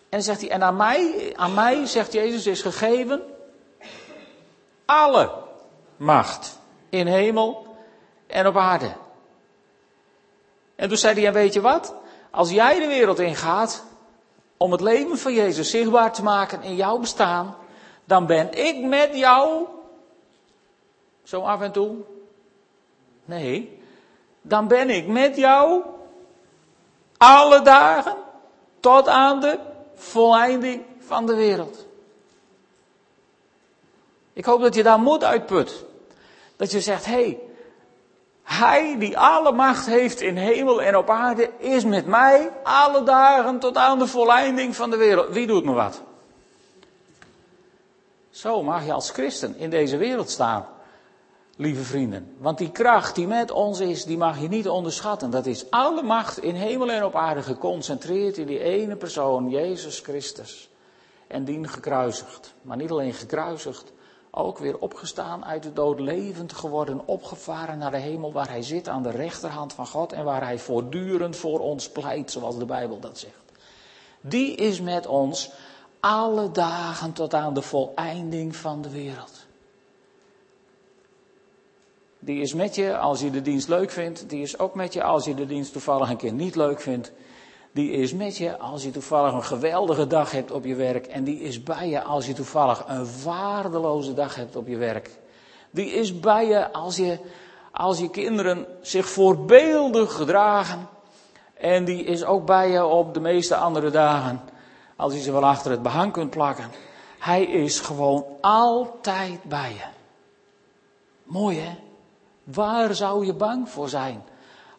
En 0.08 0.22
zegt 0.22 0.40
hij, 0.40 0.50
en 0.50 0.62
aan 0.62 0.76
mij, 0.76 1.32
aan 1.36 1.54
mij, 1.54 1.86
zegt 1.86 2.12
Jezus, 2.12 2.46
is 2.46 2.62
gegeven 2.62 3.22
alle 4.84 5.30
macht 5.96 6.58
in 6.88 7.06
hemel 7.06 7.76
en 8.26 8.46
op 8.46 8.56
aarde. 8.56 8.92
En 10.76 10.88
toen 10.88 10.96
zei 10.96 11.14
hij, 11.14 11.26
en 11.26 11.32
weet 11.32 11.54
je 11.54 11.60
wat? 11.60 11.94
Als 12.30 12.50
jij 12.50 12.78
de 12.80 12.86
wereld 12.86 13.18
ingaat 13.18 13.84
om 14.56 14.72
het 14.72 14.80
leven 14.80 15.18
van 15.18 15.32
Jezus 15.32 15.70
zichtbaar 15.70 16.12
te 16.12 16.22
maken 16.22 16.62
in 16.62 16.74
jouw 16.76 16.98
bestaan, 16.98 17.56
dan 18.04 18.26
ben 18.26 18.66
ik 18.66 18.84
met 18.84 19.16
jou, 19.16 19.66
zo 21.22 21.40
af 21.40 21.60
en 21.60 21.72
toe. 21.72 21.96
Nee, 23.24 23.82
dan 24.42 24.68
ben 24.68 24.90
ik 24.90 25.06
met 25.06 25.36
jou 25.36 25.82
alle 27.16 27.62
dagen 27.62 28.16
tot 28.80 29.08
aan 29.08 29.40
de 29.40 29.58
volleinding 29.98 30.82
van 30.98 31.26
de 31.26 31.34
wereld. 31.34 31.86
Ik 34.32 34.44
hoop 34.44 34.60
dat 34.60 34.74
je 34.74 34.82
daar 34.82 35.00
moed 35.00 35.24
uitput. 35.24 35.84
Dat 36.56 36.70
je 36.70 36.80
zegt, 36.80 37.04
hé, 37.04 37.12
hey, 37.12 37.38
hij 38.42 38.98
die 38.98 39.18
alle 39.18 39.52
macht 39.52 39.86
heeft 39.86 40.20
in 40.20 40.36
hemel 40.36 40.82
en 40.82 40.96
op 40.96 41.10
aarde 41.10 41.50
is 41.58 41.84
met 41.84 42.06
mij 42.06 42.50
alle 42.62 43.02
dagen 43.02 43.58
tot 43.58 43.76
aan 43.76 43.98
de 43.98 44.06
volleinding 44.06 44.76
van 44.76 44.90
de 44.90 44.96
wereld. 44.96 45.28
Wie 45.28 45.46
doet 45.46 45.64
me 45.64 45.72
wat? 45.72 46.02
Zo 48.30 48.62
mag 48.62 48.84
je 48.84 48.92
als 48.92 49.10
christen 49.10 49.56
in 49.56 49.70
deze 49.70 49.96
wereld 49.96 50.30
staan, 50.30 50.66
lieve 51.58 51.82
vrienden. 51.82 52.34
Want 52.38 52.58
die 52.58 52.70
kracht 52.70 53.14
die 53.14 53.26
met 53.26 53.50
ons 53.50 53.80
is, 53.80 54.04
die 54.04 54.16
mag 54.16 54.40
je 54.40 54.48
niet 54.48 54.68
onderschatten. 54.68 55.30
Dat 55.30 55.46
is 55.46 55.70
alle 55.70 56.02
macht 56.02 56.38
in 56.38 56.54
hemel 56.54 56.90
en 56.90 57.04
op 57.04 57.14
aarde 57.14 57.42
geconcentreerd 57.42 58.38
in 58.38 58.46
die 58.46 58.58
ene 58.58 58.96
persoon, 58.96 59.50
Jezus 59.50 60.00
Christus. 60.00 60.70
En 61.26 61.44
dien 61.44 61.68
gekruisigd. 61.68 62.54
Maar 62.62 62.76
niet 62.76 62.90
alleen 62.90 63.12
gekruisigd, 63.12 63.92
ook 64.30 64.58
weer 64.58 64.78
opgestaan 64.78 65.44
uit 65.44 65.62
de 65.62 65.72
dood, 65.72 66.00
levend 66.00 66.52
geworden, 66.52 67.06
opgevaren 67.06 67.78
naar 67.78 67.90
de 67.90 67.96
hemel 67.96 68.32
waar 68.32 68.48
hij 68.48 68.62
zit 68.62 68.88
aan 68.88 69.02
de 69.02 69.10
rechterhand 69.10 69.72
van 69.72 69.86
God 69.86 70.12
en 70.12 70.24
waar 70.24 70.42
hij 70.42 70.58
voortdurend 70.58 71.36
voor 71.36 71.60
ons 71.60 71.88
pleit, 71.88 72.30
zoals 72.30 72.58
de 72.58 72.64
Bijbel 72.64 73.00
dat 73.00 73.18
zegt. 73.18 73.52
Die 74.20 74.54
is 74.54 74.80
met 74.80 75.06
ons 75.06 75.50
alle 76.00 76.50
dagen 76.50 77.12
tot 77.12 77.34
aan 77.34 77.54
de 77.54 77.62
voleinding 77.62 78.56
van 78.56 78.82
de 78.82 78.90
wereld. 78.90 79.37
Die 82.18 82.40
is 82.40 82.54
met 82.54 82.74
je 82.74 82.98
als 82.98 83.20
je 83.20 83.30
de 83.30 83.42
dienst 83.42 83.68
leuk 83.68 83.90
vindt, 83.90 84.28
die 84.28 84.42
is 84.42 84.58
ook 84.58 84.74
met 84.74 84.92
je 84.92 85.02
als 85.02 85.24
je 85.24 85.34
de 85.34 85.46
dienst 85.46 85.72
toevallig 85.72 86.10
een 86.10 86.16
keer 86.16 86.32
niet 86.32 86.56
leuk 86.56 86.80
vindt. 86.80 87.12
Die 87.72 87.90
is 87.90 88.12
met 88.12 88.36
je 88.36 88.58
als 88.58 88.82
je 88.82 88.90
toevallig 88.90 89.32
een 89.32 89.44
geweldige 89.44 90.06
dag 90.06 90.30
hebt 90.30 90.50
op 90.50 90.64
je 90.64 90.74
werk. 90.74 91.06
En 91.06 91.24
die 91.24 91.40
is 91.40 91.62
bij 91.62 91.88
je 91.88 92.02
als 92.02 92.26
je 92.26 92.32
toevallig 92.32 92.84
een 92.86 93.06
waardeloze 93.24 94.14
dag 94.14 94.34
hebt 94.34 94.56
op 94.56 94.66
je 94.66 94.76
werk. 94.76 95.10
Die 95.70 95.90
is 95.90 96.20
bij 96.20 96.46
je 96.46 96.72
als 96.72 96.96
je, 96.96 97.18
als 97.72 97.98
je 97.98 98.10
kinderen 98.10 98.66
zich 98.80 99.08
voorbeeldig 99.08 100.12
gedragen. 100.12 100.88
En 101.54 101.84
die 101.84 102.04
is 102.04 102.24
ook 102.24 102.46
bij 102.46 102.70
je 102.70 102.84
op 102.84 103.14
de 103.14 103.20
meeste 103.20 103.56
andere 103.56 103.90
dagen. 103.90 104.40
Als 104.96 105.14
je 105.14 105.20
ze 105.20 105.32
wel 105.32 105.46
achter 105.46 105.70
het 105.70 105.82
behang 105.82 106.12
kunt 106.12 106.30
plakken. 106.30 106.70
Hij 107.18 107.44
is 107.44 107.80
gewoon 107.80 108.24
altijd 108.40 109.42
bij 109.42 109.72
je. 109.72 109.84
Mooi 111.24 111.58
hè? 111.58 111.87
Waar 112.52 112.94
zou 112.94 113.26
je 113.26 113.34
bang 113.34 113.68
voor 113.68 113.88
zijn? 113.88 114.24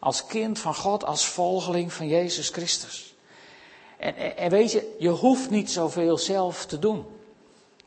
als 0.00 0.26
kind 0.26 0.58
van 0.58 0.74
God, 0.74 1.04
als 1.04 1.26
volgeling 1.26 1.92
van 1.92 2.08
Jezus 2.08 2.48
Christus. 2.48 3.14
En, 3.98 4.36
en, 4.36 4.50
weet 4.50 4.72
je, 4.72 4.94
je 4.98 5.08
hoeft 5.08 5.50
niet 5.50 5.70
zoveel 5.70 6.18
zelf 6.18 6.66
te 6.66 6.78
doen. 6.78 7.06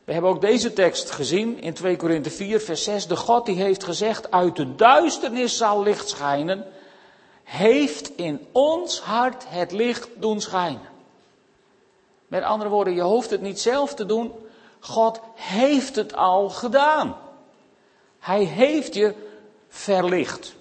We 0.04 0.12
hebben 0.12 0.30
ook 0.30 0.40
deze 0.40 0.72
tekst 0.72 1.10
gezien 1.10 1.60
in 1.60 1.74
2 1.74 1.96
Korinthe 1.96 2.30
4, 2.30 2.60
vers 2.60 2.84
6. 2.84 3.06
De 3.06 3.16
God 3.16 3.46
die 3.46 3.56
heeft 3.56 3.84
gezegd, 3.84 4.30
uit 4.30 4.56
de 4.56 4.74
duisternis 4.74 5.56
zal 5.56 5.82
licht 5.82 6.08
schijnen, 6.08 6.66
heeft 7.42 8.16
in 8.16 8.46
ons 8.52 9.00
hart 9.00 9.44
het 9.48 9.72
licht 9.72 10.08
doen 10.16 10.40
schijnen. 10.40 10.92
Met 12.26 12.42
andere 12.42 12.70
woorden, 12.70 12.94
je 12.94 13.02
hoeft 13.02 13.30
het 13.30 13.40
niet 13.40 13.60
zelf 13.60 13.94
te 13.94 14.06
doen. 14.06 14.32
God 14.80 15.20
heeft 15.34 15.96
het 15.96 16.14
al 16.16 16.50
gedaan. 16.50 17.16
Hij 18.18 18.44
heeft 18.44 18.94
je 18.94 19.14
verlicht. 19.74 20.54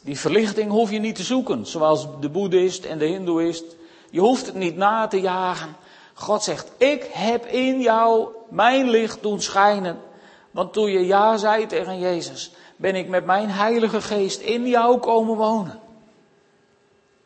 Die 0.00 0.18
verlichting 0.18 0.70
hoef 0.70 0.90
je 0.90 0.98
niet 0.98 1.14
te 1.14 1.22
zoeken, 1.22 1.66
zoals 1.66 2.06
de 2.20 2.28
boeddhist 2.28 2.84
en 2.84 2.98
de 2.98 3.04
hindoeïst. 3.04 3.64
Je 4.10 4.20
hoeft 4.20 4.46
het 4.46 4.54
niet 4.54 4.76
na 4.76 5.06
te 5.06 5.20
jagen. 5.20 5.76
God 6.14 6.42
zegt, 6.42 6.70
ik 6.76 7.10
heb 7.12 7.46
in 7.46 7.80
jou 7.80 8.28
mijn 8.48 8.88
licht 8.90 9.22
doen 9.22 9.40
schijnen. 9.40 9.98
Want 10.50 10.72
toen 10.72 10.90
je 10.90 11.06
ja 11.06 11.36
zei 11.36 11.66
tegen 11.66 11.98
Jezus, 11.98 12.52
ben 12.76 12.94
ik 12.94 13.08
met 13.08 13.24
mijn 13.24 13.48
heilige 13.48 14.00
geest 14.00 14.40
in 14.40 14.66
jou 14.66 14.98
komen 14.98 15.36
wonen. 15.36 15.80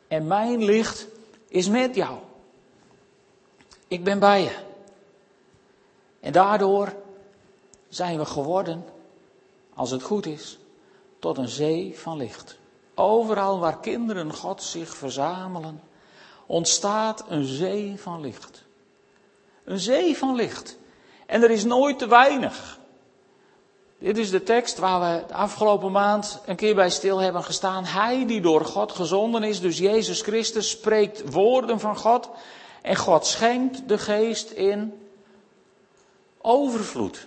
En 0.08 0.26
mijn 0.26 0.64
licht 0.64 1.06
is 1.48 1.68
met 1.68 1.94
jou. 1.94 2.18
Ik 3.88 4.04
ben 4.04 4.18
bij 4.18 4.42
je. 4.42 4.56
En 6.20 6.32
daardoor 6.32 6.94
zijn 7.88 8.18
we 8.18 8.24
geworden, 8.24 8.84
als 9.74 9.90
het 9.90 10.02
goed 10.02 10.26
is, 10.26 10.59
tot 11.20 11.38
een 11.38 11.48
zee 11.48 11.98
van 11.98 12.16
licht. 12.16 12.58
Overal 12.94 13.58
waar 13.58 13.80
kinderen 13.80 14.34
God 14.34 14.62
zich 14.62 14.94
verzamelen, 14.94 15.80
ontstaat 16.46 17.24
een 17.28 17.44
zee 17.44 17.94
van 17.98 18.20
licht. 18.20 18.64
Een 19.64 19.78
zee 19.78 20.16
van 20.16 20.34
licht. 20.34 20.78
En 21.26 21.42
er 21.42 21.50
is 21.50 21.64
nooit 21.64 21.98
te 21.98 22.08
weinig. 22.08 22.78
Dit 23.98 24.18
is 24.18 24.30
de 24.30 24.42
tekst 24.42 24.78
waar 24.78 25.00
we 25.00 25.26
de 25.26 25.34
afgelopen 25.34 25.92
maand 25.92 26.40
een 26.46 26.56
keer 26.56 26.74
bij 26.74 26.90
stil 26.90 27.18
hebben 27.18 27.44
gestaan. 27.44 27.84
Hij 27.84 28.26
die 28.26 28.40
door 28.40 28.64
God 28.64 28.92
gezonden 28.92 29.42
is, 29.42 29.60
dus 29.60 29.78
Jezus 29.78 30.22
Christus, 30.22 30.70
spreekt 30.70 31.32
woorden 31.32 31.80
van 31.80 31.96
God. 31.96 32.28
En 32.82 32.96
God 32.96 33.26
schenkt 33.26 33.88
de 33.88 33.98
geest 33.98 34.50
in 34.50 35.08
overvloed 36.40 37.26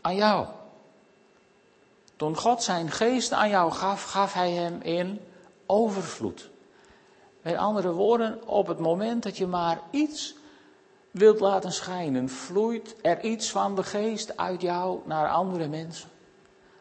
aan 0.00 0.16
jou. 0.16 0.46
Toen 2.16 2.36
God 2.36 2.62
zijn 2.62 2.90
geest 2.90 3.32
aan 3.32 3.48
jou 3.48 3.72
gaf, 3.72 4.02
gaf 4.02 4.32
hij 4.32 4.50
hem 4.50 4.80
in 4.80 5.20
overvloed. 5.66 6.50
Met 7.42 7.56
andere 7.56 7.92
woorden, 7.92 8.48
op 8.48 8.66
het 8.66 8.78
moment 8.78 9.22
dat 9.22 9.36
je 9.36 9.46
maar 9.46 9.80
iets 9.90 10.34
wilt 11.10 11.40
laten 11.40 11.72
schijnen, 11.72 12.28
vloeit 12.28 12.96
er 13.02 13.24
iets 13.24 13.50
van 13.50 13.74
de 13.74 13.82
geest 13.82 14.36
uit 14.36 14.60
jou 14.60 15.00
naar 15.04 15.30
andere 15.30 15.68
mensen. 15.68 16.08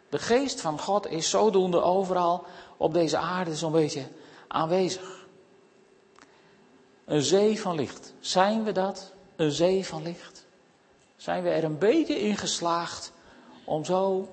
De 0.09 0.19
geest 0.19 0.61
van 0.61 0.79
God 0.79 1.07
is 1.07 1.29
zodoende 1.29 1.81
overal 1.81 2.45
op 2.77 2.93
deze 2.93 3.17
aarde 3.17 3.55
zo'n 3.55 3.71
beetje 3.71 4.03
aanwezig. 4.47 5.27
Een 7.05 7.21
zee 7.21 7.61
van 7.61 7.75
licht. 7.75 8.13
Zijn 8.19 8.63
we 8.63 8.71
dat? 8.71 9.11
Een 9.35 9.51
zee 9.51 9.85
van 9.85 10.03
licht? 10.03 10.45
Zijn 11.15 11.43
we 11.43 11.49
er 11.49 11.63
een 11.63 11.77
beetje 11.77 12.19
in 12.19 12.37
geslaagd 12.37 13.11
om 13.65 13.85
zo 13.85 14.29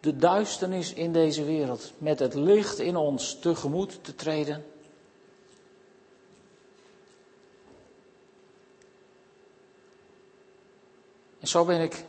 de 0.00 0.16
duisternis 0.16 0.92
in 0.92 1.12
deze 1.12 1.44
wereld 1.44 1.92
met 1.98 2.18
het 2.18 2.34
licht 2.34 2.78
in 2.78 2.96
ons 2.96 3.38
tegemoet 3.38 4.04
te 4.04 4.14
treden? 4.14 4.64
En 11.40 11.48
zo 11.48 11.64
ben 11.64 11.80
ik 11.80 12.04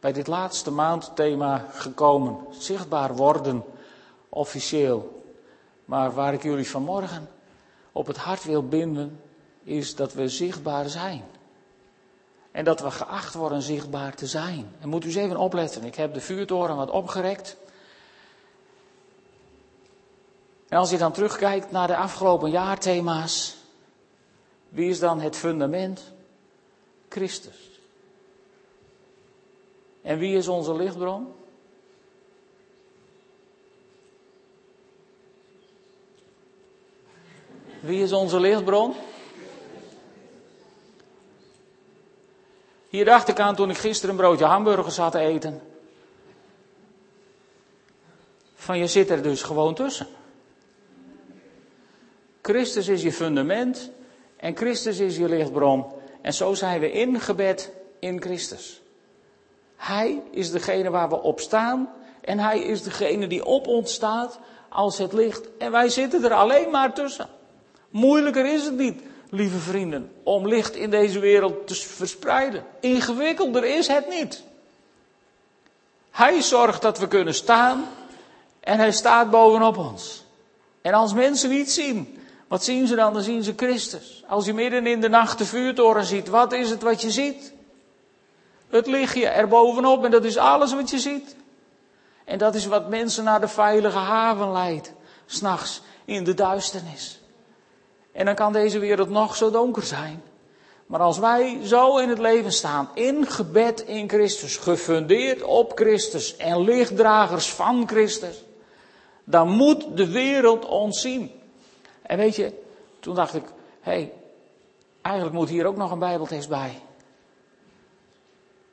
bij 0.00 0.12
dit 0.12 0.26
laatste 0.26 0.70
maandthema 0.70 1.58
gekomen. 1.70 2.38
Zichtbaar 2.50 3.16
worden, 3.16 3.64
officieel. 4.28 5.22
Maar 5.84 6.12
waar 6.12 6.34
ik 6.34 6.42
jullie 6.42 6.70
vanmorgen 6.70 7.28
op 7.92 8.06
het 8.06 8.16
hart 8.16 8.44
wil 8.44 8.68
binden, 8.68 9.20
is 9.62 9.94
dat 9.94 10.12
we 10.12 10.28
zichtbaar 10.28 10.88
zijn. 10.88 11.24
En 12.56 12.64
dat 12.64 12.80
we 12.80 12.90
geacht 12.90 13.34
worden 13.34 13.62
zichtbaar 13.62 14.14
te 14.14 14.26
zijn. 14.26 14.74
En 14.80 14.88
moet 14.88 15.04
u 15.04 15.06
eens 15.06 15.16
even 15.16 15.36
opletten. 15.36 15.84
Ik 15.84 15.94
heb 15.94 16.14
de 16.14 16.20
vuurtoren 16.20 16.76
wat 16.76 16.90
opgerekt. 16.90 17.56
En 20.68 20.78
als 20.78 20.90
je 20.90 20.98
dan 20.98 21.12
terugkijkt 21.12 21.70
naar 21.70 21.86
de 21.86 21.96
afgelopen 21.96 22.50
jaarthema's, 22.50 23.56
wie 24.68 24.90
is 24.90 24.98
dan 24.98 25.20
het 25.20 25.36
fundament? 25.36 26.12
Christus. 27.08 27.80
En 30.02 30.18
wie 30.18 30.36
is 30.36 30.48
onze 30.48 30.74
lichtbron? 30.74 31.32
Wie 37.80 38.02
is 38.02 38.12
onze 38.12 38.40
lichtbron? 38.40 38.94
Hier 42.96 43.04
dacht 43.04 43.28
ik 43.28 43.40
aan 43.40 43.54
toen 43.54 43.70
ik 43.70 43.76
gisteren 43.76 44.10
een 44.10 44.20
broodje 44.20 44.44
hamburgers 44.44 44.94
zat 44.94 45.12
te 45.12 45.18
eten. 45.18 45.60
Van 48.54 48.78
je 48.78 48.86
zit 48.86 49.10
er 49.10 49.22
dus 49.22 49.42
gewoon 49.42 49.74
tussen. 49.74 50.06
Christus 52.42 52.88
is 52.88 53.02
je 53.02 53.12
fundament 53.12 53.90
en 54.36 54.56
Christus 54.56 54.98
is 54.98 55.16
je 55.16 55.28
lichtbron. 55.28 55.84
En 56.20 56.34
zo 56.34 56.54
zijn 56.54 56.80
we 56.80 56.90
ingebed 56.90 57.72
in 57.98 58.20
Christus. 58.20 58.82
Hij 59.76 60.22
is 60.30 60.50
degene 60.50 60.90
waar 60.90 61.08
we 61.08 61.22
op 61.22 61.40
staan 61.40 61.92
en 62.20 62.38
hij 62.38 62.58
is 62.58 62.82
degene 62.82 63.26
die 63.26 63.44
op 63.44 63.66
ons 63.66 63.92
staat 63.92 64.38
als 64.68 64.98
het 64.98 65.12
licht. 65.12 65.48
En 65.58 65.70
wij 65.70 65.88
zitten 65.88 66.24
er 66.24 66.34
alleen 66.34 66.70
maar 66.70 66.94
tussen. 66.94 67.28
Moeilijker 67.90 68.46
is 68.46 68.64
het 68.64 68.76
niet, 68.76 69.02
lieve 69.30 69.58
vrienden, 69.58 70.12
om 70.22 70.48
licht 70.48 70.76
in 70.76 70.90
deze 70.90 71.18
wereld 71.18 71.66
te 71.66 71.74
verspreiden. 71.74 72.64
Ingewikkelder 72.80 73.64
is 73.64 73.86
het 73.86 74.08
niet. 74.08 74.42
Hij 76.10 76.42
zorgt 76.42 76.82
dat 76.82 76.98
we 76.98 77.08
kunnen 77.08 77.34
staan 77.34 77.88
en 78.60 78.78
hij 78.78 78.92
staat 78.92 79.30
bovenop 79.30 79.76
ons. 79.76 80.24
En 80.80 80.92
als 80.92 81.12
mensen 81.12 81.50
niet 81.50 81.70
zien, 81.70 82.18
wat 82.48 82.64
zien 82.64 82.86
ze 82.86 82.94
dan? 82.94 83.12
Dan 83.12 83.22
zien 83.22 83.42
ze 83.42 83.52
Christus. 83.56 84.24
Als 84.26 84.44
je 84.44 84.54
midden 84.54 84.86
in 84.86 85.00
de 85.00 85.08
nacht 85.08 85.38
de 85.38 85.44
vuurtoren 85.44 86.04
ziet, 86.04 86.28
wat 86.28 86.52
is 86.52 86.70
het 86.70 86.82
wat 86.82 87.02
je 87.02 87.10
ziet? 87.10 87.52
Het 88.68 88.86
lichtje 88.86 89.26
er 89.26 89.48
bovenop 89.48 90.04
en 90.04 90.10
dat 90.10 90.24
is 90.24 90.36
alles 90.36 90.74
wat 90.74 90.90
je 90.90 90.98
ziet. 90.98 91.36
En 92.24 92.38
dat 92.38 92.54
is 92.54 92.66
wat 92.66 92.88
mensen 92.88 93.24
naar 93.24 93.40
de 93.40 93.48
veilige 93.48 93.98
haven 93.98 94.52
leidt, 94.52 94.92
s'nachts 95.26 95.82
in 96.04 96.24
de 96.24 96.34
duisternis. 96.34 97.20
En 98.16 98.24
dan 98.24 98.34
kan 98.34 98.52
deze 98.52 98.78
wereld 98.78 99.08
nog 99.08 99.36
zo 99.36 99.50
donker 99.50 99.82
zijn. 99.82 100.22
Maar 100.86 101.00
als 101.00 101.18
wij 101.18 101.58
zo 101.64 101.98
in 101.98 102.08
het 102.08 102.18
leven 102.18 102.52
staan, 102.52 102.88
in 102.94 103.26
gebed 103.26 103.80
in 103.80 104.08
Christus, 104.08 104.56
gefundeerd 104.56 105.42
op 105.42 105.72
Christus 105.74 106.36
en 106.36 106.60
lichtdragers 106.60 107.52
van 107.52 107.88
Christus, 107.88 108.44
dan 109.24 109.48
moet 109.48 109.96
de 109.96 110.10
wereld 110.10 110.64
ons 110.64 111.00
zien. 111.00 111.30
En 112.02 112.18
weet 112.18 112.36
je, 112.36 112.52
toen 113.00 113.14
dacht 113.14 113.34
ik, 113.34 113.44
hé, 113.80 113.92
hey, 113.92 114.12
eigenlijk 115.02 115.36
moet 115.36 115.48
hier 115.48 115.66
ook 115.66 115.76
nog 115.76 115.90
een 115.90 115.98
Bijbeltekst 115.98 116.48
bij. 116.48 116.80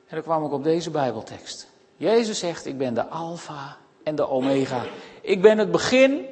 En 0.06 0.16
dan 0.16 0.22
kwam 0.22 0.44
ik 0.44 0.52
op 0.52 0.64
deze 0.64 0.90
Bijbeltekst. 0.90 1.68
Jezus 1.96 2.38
zegt, 2.38 2.66
ik 2.66 2.78
ben 2.78 2.94
de 2.94 3.06
Alpha 3.06 3.76
en 4.02 4.14
de 4.14 4.28
Omega. 4.28 4.84
Ik 5.20 5.42
ben 5.42 5.58
het 5.58 5.70
begin 5.70 6.26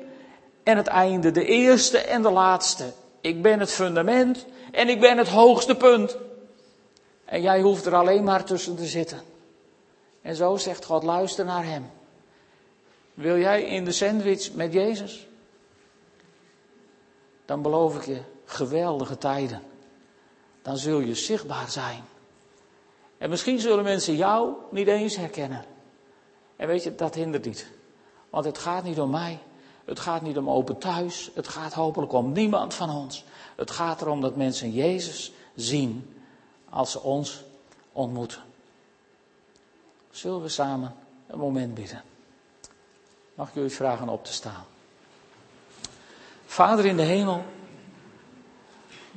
en 0.63 0.77
het 0.77 0.87
einde, 0.87 1.31
de 1.31 1.45
eerste 1.45 1.99
en 1.99 2.23
de 2.23 2.31
laatste. 2.31 2.93
Ik 3.23 3.43
ben 3.43 3.61
het 3.61 3.71
fundament 3.71 4.47
en 4.73 4.89
ik 4.89 5.01
ben 5.01 5.19
het 5.19 5.29
hoogste 5.29 5.77
punt. 5.77 6.17
En 7.25 7.43
jij 7.43 7.61
hoeft 7.61 7.87
er 7.87 7.95
alleen 7.95 8.25
maar 8.25 8.45
tussen 8.45 8.77
te 8.77 8.87
zitten. 8.87 9.21
En 10.23 10.37
zo 10.37 10.57
zegt 10.57 10.85
God, 10.85 11.03
luister 11.03 11.45
naar 11.45 11.65
Hem. 11.65 11.91
Wil 13.15 13.39
jij 13.39 13.63
in 13.63 13.85
de 13.85 13.93
sandwich 13.93 14.53
met 14.55 14.73
Jezus? 14.73 15.27
Dan 17.45 17.63
beloof 17.63 17.97
ik 17.97 18.05
je 18.05 18.21
geweldige 18.45 19.19
tijden. 19.19 19.63
Dan 20.63 20.77
zul 20.77 21.01
je 21.01 21.15
zichtbaar 21.15 21.71
zijn. 21.71 22.05
En 23.19 23.31
misschien 23.31 23.61
zullen 23.61 23.85
mensen 23.85 24.17
jou 24.17 24.55
niet 24.71 24.87
eens 24.87 25.17
herkennen. 25.17 25.65
En 26.57 26.67
weet 26.67 26.83
je, 26.83 26.95
dat 26.95 27.15
hindert 27.15 27.45
niet. 27.45 27.71
Want 28.31 28.45
het 28.45 28.59
gaat 28.59 28.85
niet 28.85 29.01
om 29.01 29.11
mij. 29.11 29.39
Het 29.85 30.01
gaat 30.01 30.23
niet 30.23 30.37
om 30.37 30.51
open 30.51 30.79
thuis. 30.79 31.31
Het 31.35 31.49
gaat 31.49 31.73
hopelijk 31.73 32.13
om 32.13 32.33
niemand 32.33 32.75
van 32.75 32.91
ons. 32.91 33.25
Het 33.57 33.71
gaat 33.71 34.01
erom 34.01 34.21
dat 34.21 34.37
mensen 34.37 34.73
Jezus 34.73 35.33
zien 35.55 36.17
als 36.69 36.91
ze 36.91 37.01
ons 37.01 37.43
ontmoeten. 37.93 38.43
Zullen 40.11 40.43
we 40.43 40.49
samen 40.49 40.95
een 41.27 41.39
moment 41.39 41.75
bidden? 41.75 42.03
Mag 43.35 43.49
ik 43.49 43.55
jullie 43.55 43.71
vragen 43.71 44.09
op 44.09 44.25
te 44.25 44.33
staan? 44.33 44.65
Vader 46.47 46.85
in 46.85 46.97
de 46.97 47.03
hemel, 47.03 47.45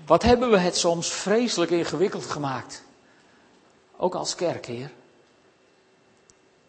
wat 0.05 0.23
hebben 0.23 0.49
we 0.49 0.57
het 0.57 0.77
soms 0.77 1.09
vreselijk 1.09 1.71
ingewikkeld 1.71 2.25
gemaakt? 2.25 2.83
Ook 3.97 4.15
als 4.15 4.35
kerk, 4.35 4.65
Heer. 4.65 4.91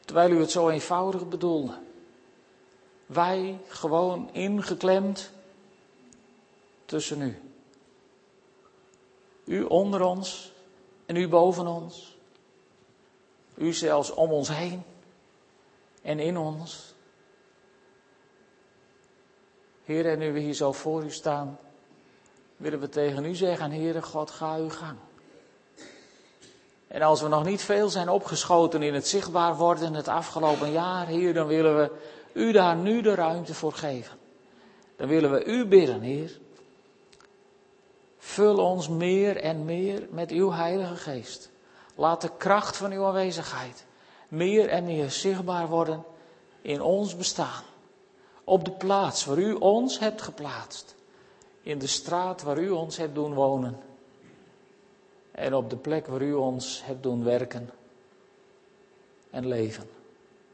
Terwijl 0.05 0.31
u 0.31 0.41
het 0.41 0.51
zo 0.51 0.69
eenvoudig 0.69 1.29
bedoelde. 1.29 1.79
Wij 3.07 3.59
gewoon 3.69 4.31
ingeklemd 4.33 5.31
tussen 6.85 7.23
u. 7.23 7.39
U 9.45 9.63
onder 9.63 10.03
ons 10.03 10.53
en 11.07 11.17
u 11.17 11.29
boven 11.29 11.67
ons. 11.67 12.19
U 13.55 13.73
zelfs 13.73 14.11
om 14.11 14.31
ons 14.31 14.49
heen 14.49 14.83
en 16.03 16.19
in 16.19 16.37
ons. 16.37 16.95
Heer, 19.85 20.07
en 20.07 20.19
nu 20.19 20.33
we 20.33 20.41
hier 20.41 20.55
zo 20.55 20.73
voor 20.73 21.05
u 21.05 21.11
staan, 21.11 21.59
willen 22.57 22.81
we 22.81 22.89
tegen 22.89 23.25
u 23.25 23.35
zeggen, 23.35 23.71
Heere 23.71 24.03
God, 24.03 24.31
ga 24.31 24.57
uw 24.57 24.71
gang. 24.71 24.99
En 26.87 27.03
als 27.03 27.21
we 27.21 27.29
nog 27.29 27.45
niet 27.45 27.63
veel 27.63 27.89
zijn 27.89 28.09
opgeschoten 28.09 28.83
in 28.83 28.95
het 28.95 29.09
zichtbaar 29.09 29.57
worden 29.57 29.95
het 29.95 30.09
afgelopen 30.09 30.71
jaar, 30.71 31.07
Heer, 31.07 31.35
dan 31.35 31.47
willen 31.47 31.77
we 31.77 31.91
u 32.37 32.53
daar 32.53 32.77
nu 32.77 33.01
de 33.01 33.15
ruimte 33.15 33.55
voor 33.55 33.73
geven. 33.73 34.17
Dan 34.97 35.09
willen 35.09 35.31
we 35.31 35.45
u 35.45 35.67
bidden, 35.67 36.01
Heer. 36.01 36.39
Vul 38.19 38.59
ons 38.59 38.89
meer 38.89 39.37
en 39.37 39.65
meer 39.65 40.07
met 40.11 40.31
uw 40.31 40.53
Heilige 40.53 40.97
Geest. 40.97 41.51
Laat 41.95 42.21
de 42.21 42.31
kracht 42.37 42.77
van 42.77 42.93
uw 42.93 43.05
aanwezigheid 43.05 43.87
meer 44.29 44.69
en 44.69 44.85
meer 44.85 45.11
zichtbaar 45.11 45.69
worden 45.69 46.05
in 46.63 46.81
ons 46.83 47.17
bestaan. 47.17 47.63
Op 48.45 48.65
de 48.65 48.71
plaats 48.71 49.25
waar 49.25 49.39
u 49.39 49.53
ons 49.53 49.99
hebt 49.99 50.23
geplaatst. 50.23 50.95
In 51.63 51.79
de 51.79 51.87
straat 51.87 52.43
waar 52.43 52.59
u 52.59 52.71
ons 52.71 52.97
hebt 52.97 53.15
doen 53.15 53.35
wonen 53.35 53.79
en 55.31 55.55
op 55.55 55.71
de 55.71 55.77
plek 55.77 56.07
waar 56.07 56.23
u 56.23 56.33
ons 56.33 56.83
hebt 56.85 57.03
doen 57.03 57.25
werken 57.25 57.71
en 59.31 59.47
leven. 59.47 59.89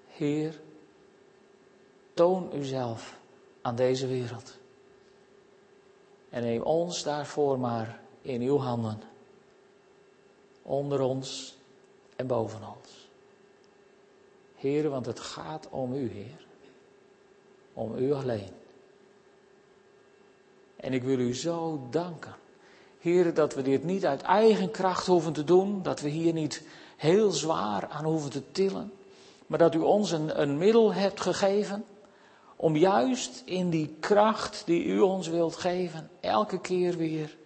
Heer, 0.09 0.61
toon 2.15 2.51
uzelf 2.55 3.19
aan 3.63 3.77
deze 3.77 4.07
wereld. 4.07 4.57
En 6.31 6.43
neem 6.43 6.63
ons 6.63 7.03
daarvoor 7.03 7.59
maar 7.59 8.01
in 8.23 8.41
uw 8.41 8.59
handen. 8.59 9.03
Onder 10.63 11.01
ons 11.01 11.57
en 12.17 12.27
boven 12.27 12.61
ons. 12.77 13.09
Heer, 14.57 14.89
want 14.89 15.07
het 15.07 15.21
gaat 15.21 15.69
om 15.71 15.95
u, 15.95 16.11
Heer. 16.11 16.47
Om 17.73 17.97
u 17.97 18.13
alleen. 18.13 18.51
En 20.77 20.93
ik 20.93 21.03
wil 21.03 21.19
u 21.19 21.35
zo 21.35 21.87
danken 21.91 22.35
Heren, 23.03 23.35
dat 23.35 23.55
we 23.55 23.63
dit 23.63 23.85
niet 23.85 24.07
uit 24.07 24.23
eigen 24.23 24.71
kracht 24.71 25.07
hoeven 25.07 25.33
te 25.33 25.45
doen, 25.45 25.83
dat 25.83 26.01
we 26.01 26.09
hier 26.09 26.33
niet 26.33 26.63
heel 26.97 27.31
zwaar 27.31 27.89
aan 27.89 28.05
hoeven 28.05 28.31
te 28.31 28.53
tillen, 28.53 28.93
maar 29.47 29.59
dat 29.59 29.75
u 29.75 29.79
ons 29.79 30.11
een, 30.11 30.41
een 30.41 30.59
middel 30.59 30.93
hebt 30.93 31.21
gegeven 31.21 31.85
om 32.63 32.77
juist 32.77 33.43
in 33.45 33.71
die 33.71 33.97
kracht 34.01 34.63
die 34.67 34.85
u 34.85 35.01
ons 35.01 35.29
wilt 35.29 35.57
geven, 35.57 36.11
elke 36.21 36.61
keer 36.61 36.97
weer 36.97 37.37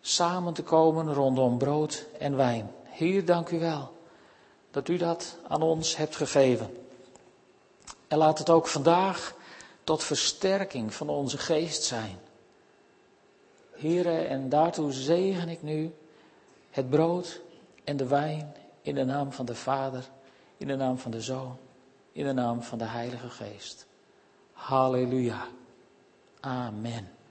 samen 0.00 0.52
te 0.52 0.62
komen 0.62 1.14
rondom 1.14 1.58
brood 1.58 2.06
en 2.18 2.36
wijn. 2.36 2.70
Heer, 2.82 3.24
dank 3.24 3.50
u 3.50 3.58
wel 3.58 3.92
dat 4.70 4.88
u 4.88 4.96
dat 4.96 5.38
aan 5.48 5.62
ons 5.62 5.96
hebt 5.96 6.16
gegeven. 6.16 6.76
En 8.08 8.18
laat 8.18 8.38
het 8.38 8.50
ook 8.50 8.66
vandaag 8.66 9.34
tot 9.84 10.02
versterking 10.04 10.94
van 10.94 11.08
onze 11.08 11.38
geest 11.38 11.82
zijn. 11.82 12.18
Heren, 13.70 14.28
en 14.28 14.48
daartoe 14.48 14.92
zegen 14.92 15.48
ik 15.48 15.62
nu 15.62 15.94
het 16.70 16.90
brood 16.90 17.40
en 17.84 17.96
de 17.96 18.06
wijn 18.06 18.54
in 18.82 18.94
de 18.94 19.04
naam 19.04 19.32
van 19.32 19.46
de 19.46 19.54
Vader, 19.54 20.04
in 20.56 20.66
de 20.66 20.76
naam 20.76 20.98
van 20.98 21.10
de 21.10 21.20
Zoon, 21.20 21.56
in 22.12 22.24
de 22.24 22.32
naam 22.32 22.62
van 22.62 22.78
de 22.78 22.86
Heilige 22.86 23.30
Geest. 23.30 23.90
Hallelujah. 24.62 25.42
Amen. 26.44 27.21